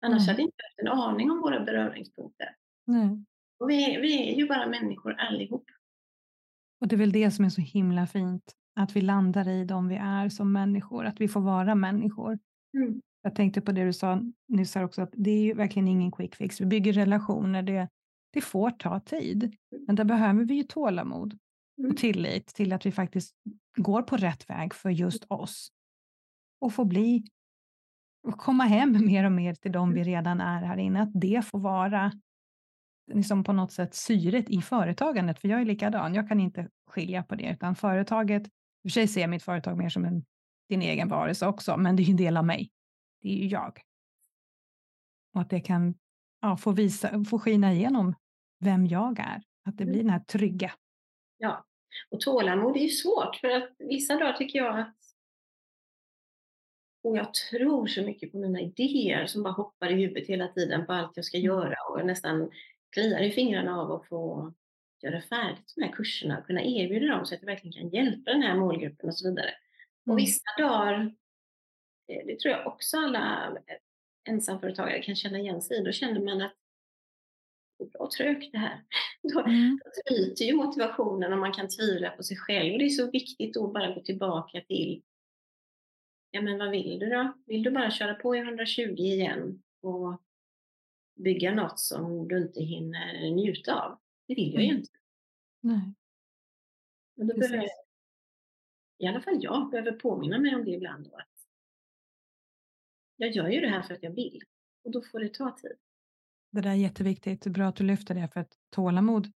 [0.00, 0.28] Annars mm.
[0.28, 2.56] hade jag inte haft en aning om våra beröringspunkter.
[2.88, 3.26] Mm.
[3.58, 5.64] Och vi, vi är ju bara människor allihop.
[6.80, 9.88] Och det är väl det som är så himla fint, att vi landar i de
[9.88, 12.38] vi är som människor, att vi får vara människor.
[12.76, 13.00] Mm.
[13.22, 16.12] Jag tänkte på det du sa nyss här också, att det är ju verkligen ingen
[16.12, 16.60] quick fix.
[16.60, 17.88] Vi bygger relationer, det,
[18.32, 19.42] det får ta tid.
[19.42, 19.84] Mm.
[19.86, 21.38] Men där behöver vi ju tålamod
[21.78, 21.90] mm.
[21.90, 23.34] och tillit till att vi faktiskt
[23.76, 25.68] går på rätt väg för just oss.
[26.60, 27.24] Och få bli
[28.26, 31.44] och komma hem mer och mer till de vi redan är här inne, att det
[31.44, 32.12] får vara
[33.06, 37.22] liksom på något sätt syret i företagandet, för jag är likadan, jag kan inte skilja
[37.22, 38.52] på det, utan företaget, i och
[38.82, 40.24] för sig ser jag mitt företag mer som en,
[40.68, 42.70] din egen varelse också, men det är ju en del av mig.
[43.22, 43.80] Det är ju jag.
[45.34, 45.94] Och att det kan
[46.40, 48.14] ja, få, visa, få skina igenom
[48.60, 50.72] vem jag är, att det blir den här trygga.
[51.38, 51.64] Ja,
[52.10, 54.96] och tålamod är ju svårt, för att vissa dagar tycker jag att
[57.06, 60.86] och jag tror så mycket på mina idéer som bara hoppar i huvudet hela tiden
[60.86, 61.46] på allt jag ska mm.
[61.46, 62.50] göra och nästan
[62.96, 64.52] kliar i fingrarna av att få
[65.02, 68.30] göra färdigt de här kurserna och kunna erbjuda dem så att jag verkligen kan hjälpa
[68.30, 69.48] den här målgruppen och så vidare.
[69.50, 70.12] Mm.
[70.12, 71.14] Och vissa dagar,
[72.08, 73.56] eh, det tror jag också alla
[74.28, 76.54] ensamföretagare kan känna igen sig i, då känner man att
[77.78, 78.82] det är bra trögt det här.
[79.22, 79.80] Då, mm.
[79.84, 82.72] då tryter ju motivationen och man kan tvivla på sig själv.
[82.72, 85.02] Och det är så viktigt att bara gå tillbaka till
[86.30, 87.32] Ja, men vad vill du då?
[87.46, 90.20] Vill du bara köra på i 120 igen och
[91.16, 93.98] bygga något som du inte hinner njuta av?
[94.26, 94.78] Det vill jag ju mm.
[94.78, 94.92] inte.
[95.60, 95.94] Nej.
[97.16, 97.68] Men då behöver,
[98.98, 101.04] I alla fall jag behöver påminna mig om det ibland.
[101.04, 101.36] Då, att
[103.16, 104.40] jag gör ju det här för att jag vill
[104.84, 105.72] och då får det ta tid.
[106.50, 107.46] Det där är jätteviktigt.
[107.46, 109.32] Bra att du lyfter det, för att tålamod,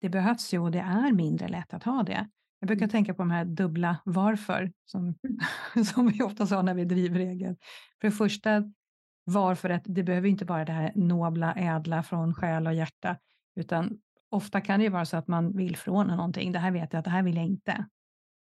[0.00, 2.28] det behövs ju och det är mindre lätt att ha det.
[2.58, 2.90] Jag brukar mm.
[2.90, 5.84] tänka på de här dubbla varför som, mm.
[5.84, 7.58] som vi ofta sa när vi driver eget.
[8.00, 8.72] För det första,
[9.24, 13.16] varför att det behöver inte vara det här nobla, ädla från själ och hjärta,
[13.56, 13.98] utan
[14.30, 16.52] ofta kan det ju vara så att man vill från någonting.
[16.52, 17.86] Det här vet jag att det här vill jag inte.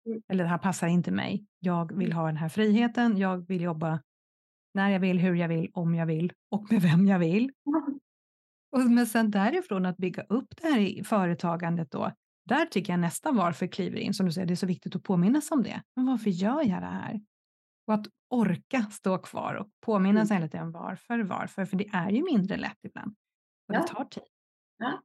[0.06, 0.22] Mm.
[0.30, 1.46] Eller det här passar inte mig.
[1.60, 3.18] Jag vill ha den här friheten.
[3.18, 4.00] Jag vill jobba
[4.74, 7.52] när jag vill, hur jag vill, om jag vill och med vem jag vill.
[8.72, 12.12] Och men sen därifrån att bygga upp det här i företagandet då,
[12.46, 14.14] där tycker jag nästa varför kliver in.
[14.14, 15.82] Som du säger, det är så viktigt att påminna sig om det.
[15.96, 17.22] Men varför gör jag det här?
[17.92, 20.26] Och att orka stå kvar och påminna mm.
[20.26, 21.66] sig hela tiden varför, varför.
[21.66, 23.16] För det är ju mindre lätt ibland.
[23.68, 23.82] Och ja.
[23.82, 24.24] det tar tid.
[24.78, 25.04] Ja.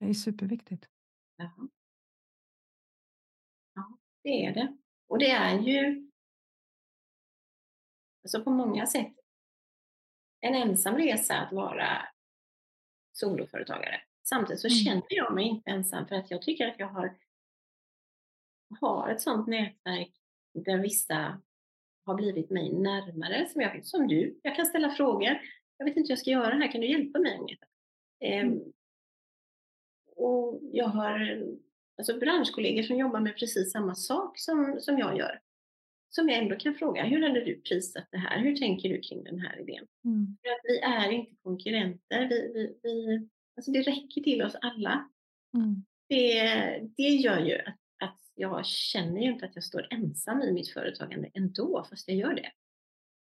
[0.00, 0.88] Det är superviktigt.
[1.36, 1.50] Ja.
[3.74, 4.76] ja, det är det.
[5.08, 6.10] Och det är ju
[8.22, 9.14] alltså på många sätt
[10.40, 12.08] en ensam resa att vara
[13.12, 14.00] soloföretagare.
[14.22, 14.76] Samtidigt så mm.
[14.76, 17.18] känner jag mig inte ensam för att jag tycker att jag har,
[18.80, 20.12] har ett sånt nätverk
[20.52, 21.40] där vissa
[22.04, 24.40] har blivit mig närmare, som, jag, som du.
[24.42, 25.40] Jag kan ställa frågor.
[25.78, 28.26] Jag vet inte hur jag ska göra det här, kan du hjälpa mig med det?
[28.26, 28.52] Mm.
[28.52, 28.60] Ehm,
[30.16, 31.44] och jag har
[31.98, 35.40] alltså branschkollegor som jobbar med precis samma sak som, som jag gör.
[36.08, 38.38] Som jag ändå kan fråga, hur hade du prisat det här?
[38.38, 39.86] Hur tänker du kring den här idén?
[40.04, 40.36] Mm.
[40.42, 42.28] För att vi är inte konkurrenter.
[42.28, 45.08] Vi, vi, vi, Alltså det räcker till oss alla.
[45.54, 45.84] Mm.
[46.08, 46.42] Det,
[46.96, 47.78] det gör ju att
[48.34, 52.34] jag känner ju inte att jag står ensam i mitt företagande ändå, fast jag gör
[52.34, 52.50] det.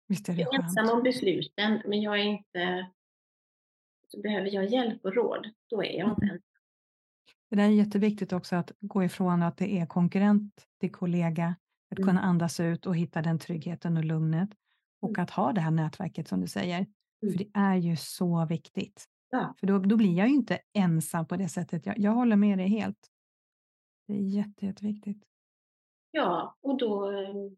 [0.08, 2.90] Visst är det jag är ensam om besluten, men jag är inte...
[4.22, 6.34] Behöver jag hjälp och råd, då är jag inte mm.
[6.34, 6.48] ensam.
[7.50, 11.56] Det är jätteviktigt också att gå ifrån att det är konkurrent till kollega,
[11.90, 12.08] att mm.
[12.08, 14.50] kunna andas ut och hitta den tryggheten och lugnet
[15.00, 15.22] och mm.
[15.22, 16.76] att ha det här nätverket som du säger.
[16.76, 17.32] Mm.
[17.32, 19.08] För det är ju så viktigt.
[19.30, 19.54] Ja.
[19.60, 21.86] För då, då blir jag ju inte ensam på det sättet.
[21.86, 23.08] Jag, jag håller med dig helt.
[24.12, 25.24] Det är jätte, jätteviktigt.
[26.10, 27.10] Ja, och då...
[27.10, 27.56] Ehm,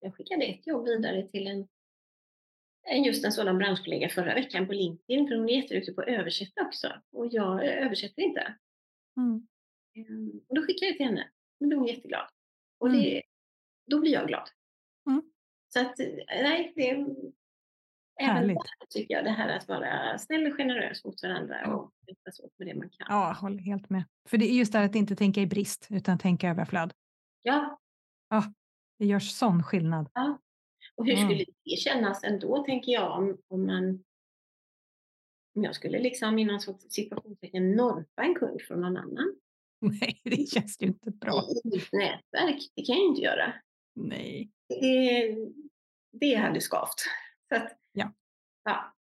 [0.00, 1.68] jag skickade ett jobb vidare till en,
[3.04, 6.66] just en sådan branschkollega förra veckan på LinkedIn, för hon är jätteduktig på att översätta
[6.66, 6.92] också.
[7.12, 8.56] Och jag översätter inte.
[9.16, 9.46] Mm.
[9.94, 11.30] Ehm, och då skickade jag till henne.
[11.60, 12.28] Och då blev hon jätteglad.
[12.78, 13.00] Och mm.
[13.00, 13.22] det,
[13.86, 14.48] då blir jag glad.
[15.06, 15.22] Mm.
[15.68, 17.06] Så att, nej, det
[18.20, 21.92] även det här, tycker jag, det här att vara snäll och generös mot varandra och
[22.06, 23.06] hjälpas åt med det man kan.
[23.08, 24.04] Ja, håller helt med.
[24.28, 26.92] För det är just det här att inte tänka i brist, utan tänka överflöd.
[27.42, 27.78] Ja.
[28.28, 28.44] Ja,
[28.98, 30.10] det gör sån skillnad.
[30.14, 30.38] Ja.
[30.96, 34.04] Och hur skulle det kännas ändå, tänker jag, om, om man
[35.54, 39.36] om jag skulle liksom i någon sorts situationstecken norpa en kund från någon annan.
[39.80, 41.44] Nej, det känns ju inte bra.
[41.64, 43.54] I mitt nätverk, det kan jag ju inte göra.
[43.94, 44.50] Nej.
[44.68, 45.36] Det,
[46.12, 47.00] det hade skavt.
[47.48, 47.76] Så att,
[48.64, 48.94] ja.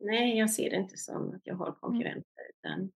[0.00, 1.78] Nej, jag ser det inte som att jag har mm.
[1.80, 2.50] konkurrenter.
[2.58, 2.92] Utan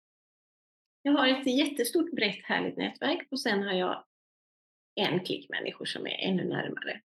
[1.02, 4.04] jag har ett jättestort, brett, härligt nätverk och sen har jag
[4.96, 7.02] en klick människor som är ännu närmare.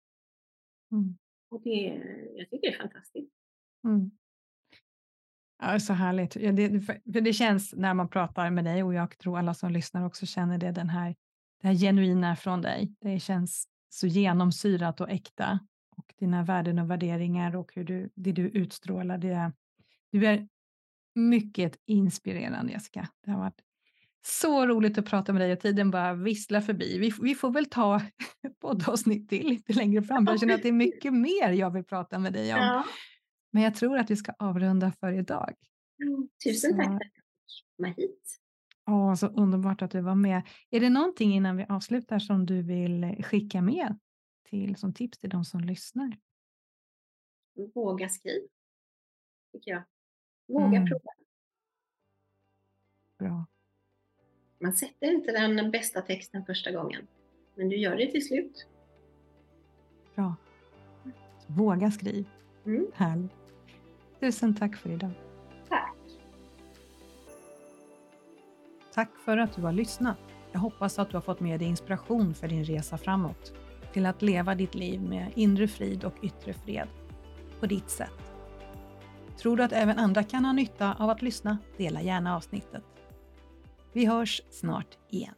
[0.92, 1.18] Mm.
[1.50, 2.02] Och det,
[2.34, 3.32] jag tycker det är fantastiskt.
[3.84, 4.10] Mm.
[5.62, 6.36] Ja, så härligt.
[6.36, 9.70] Ja, det, för det känns när man pratar med dig och jag tror alla som
[9.70, 11.16] lyssnar också känner det, den här,
[11.60, 12.94] det här genuina från dig.
[13.00, 15.58] Det känns så genomsyrat och äkta
[16.00, 19.18] och dina värden och värderingar och hur du, det du utstrålar.
[19.18, 19.52] Det,
[20.12, 20.48] du är
[21.14, 23.08] mycket inspirerande Jessica.
[23.24, 23.60] Det har varit
[24.26, 26.98] så roligt att prata med dig och tiden bara visslar förbi.
[26.98, 28.00] Vi, vi får väl ta
[28.60, 30.26] poddavsnitt till lite längre fram.
[30.26, 32.60] Jag känner att det är mycket mer jag vill prata med dig om.
[32.60, 32.84] Ja.
[33.52, 35.54] Men jag tror att vi ska avrunda för idag.
[36.02, 36.76] Mm, tusen så.
[36.76, 37.00] tack för att
[37.76, 38.36] du kom hit.
[38.86, 40.42] Åh, så underbart att du var med.
[40.70, 43.98] Är det någonting innan vi avslutar som du vill skicka med
[44.50, 46.18] till, som tips till de som lyssnar?
[47.74, 48.48] Våga skriv,
[49.52, 49.82] tycker jag.
[50.46, 50.86] Våga mm.
[50.86, 51.10] prova.
[53.18, 53.46] Bra.
[54.58, 57.06] Man sätter inte den bästa texten första gången,
[57.54, 58.66] men du gör det till slut.
[60.14, 60.36] Bra.
[61.46, 62.28] våga skriv.
[62.66, 62.86] Mm.
[62.94, 63.32] Härligt.
[64.20, 65.10] Tusen tack för idag.
[65.68, 65.96] Tack.
[68.94, 70.18] Tack för att du har lyssnat.
[70.52, 73.52] Jag hoppas att du har fått med dig inspiration för din resa framåt
[73.92, 76.88] till att leva ditt liv med inre frid och yttre fred
[77.60, 78.32] på ditt sätt.
[79.38, 81.58] Tror du att även andra kan ha nytta av att lyssna?
[81.76, 82.84] Dela gärna avsnittet.
[83.92, 85.34] Vi hörs snart igen.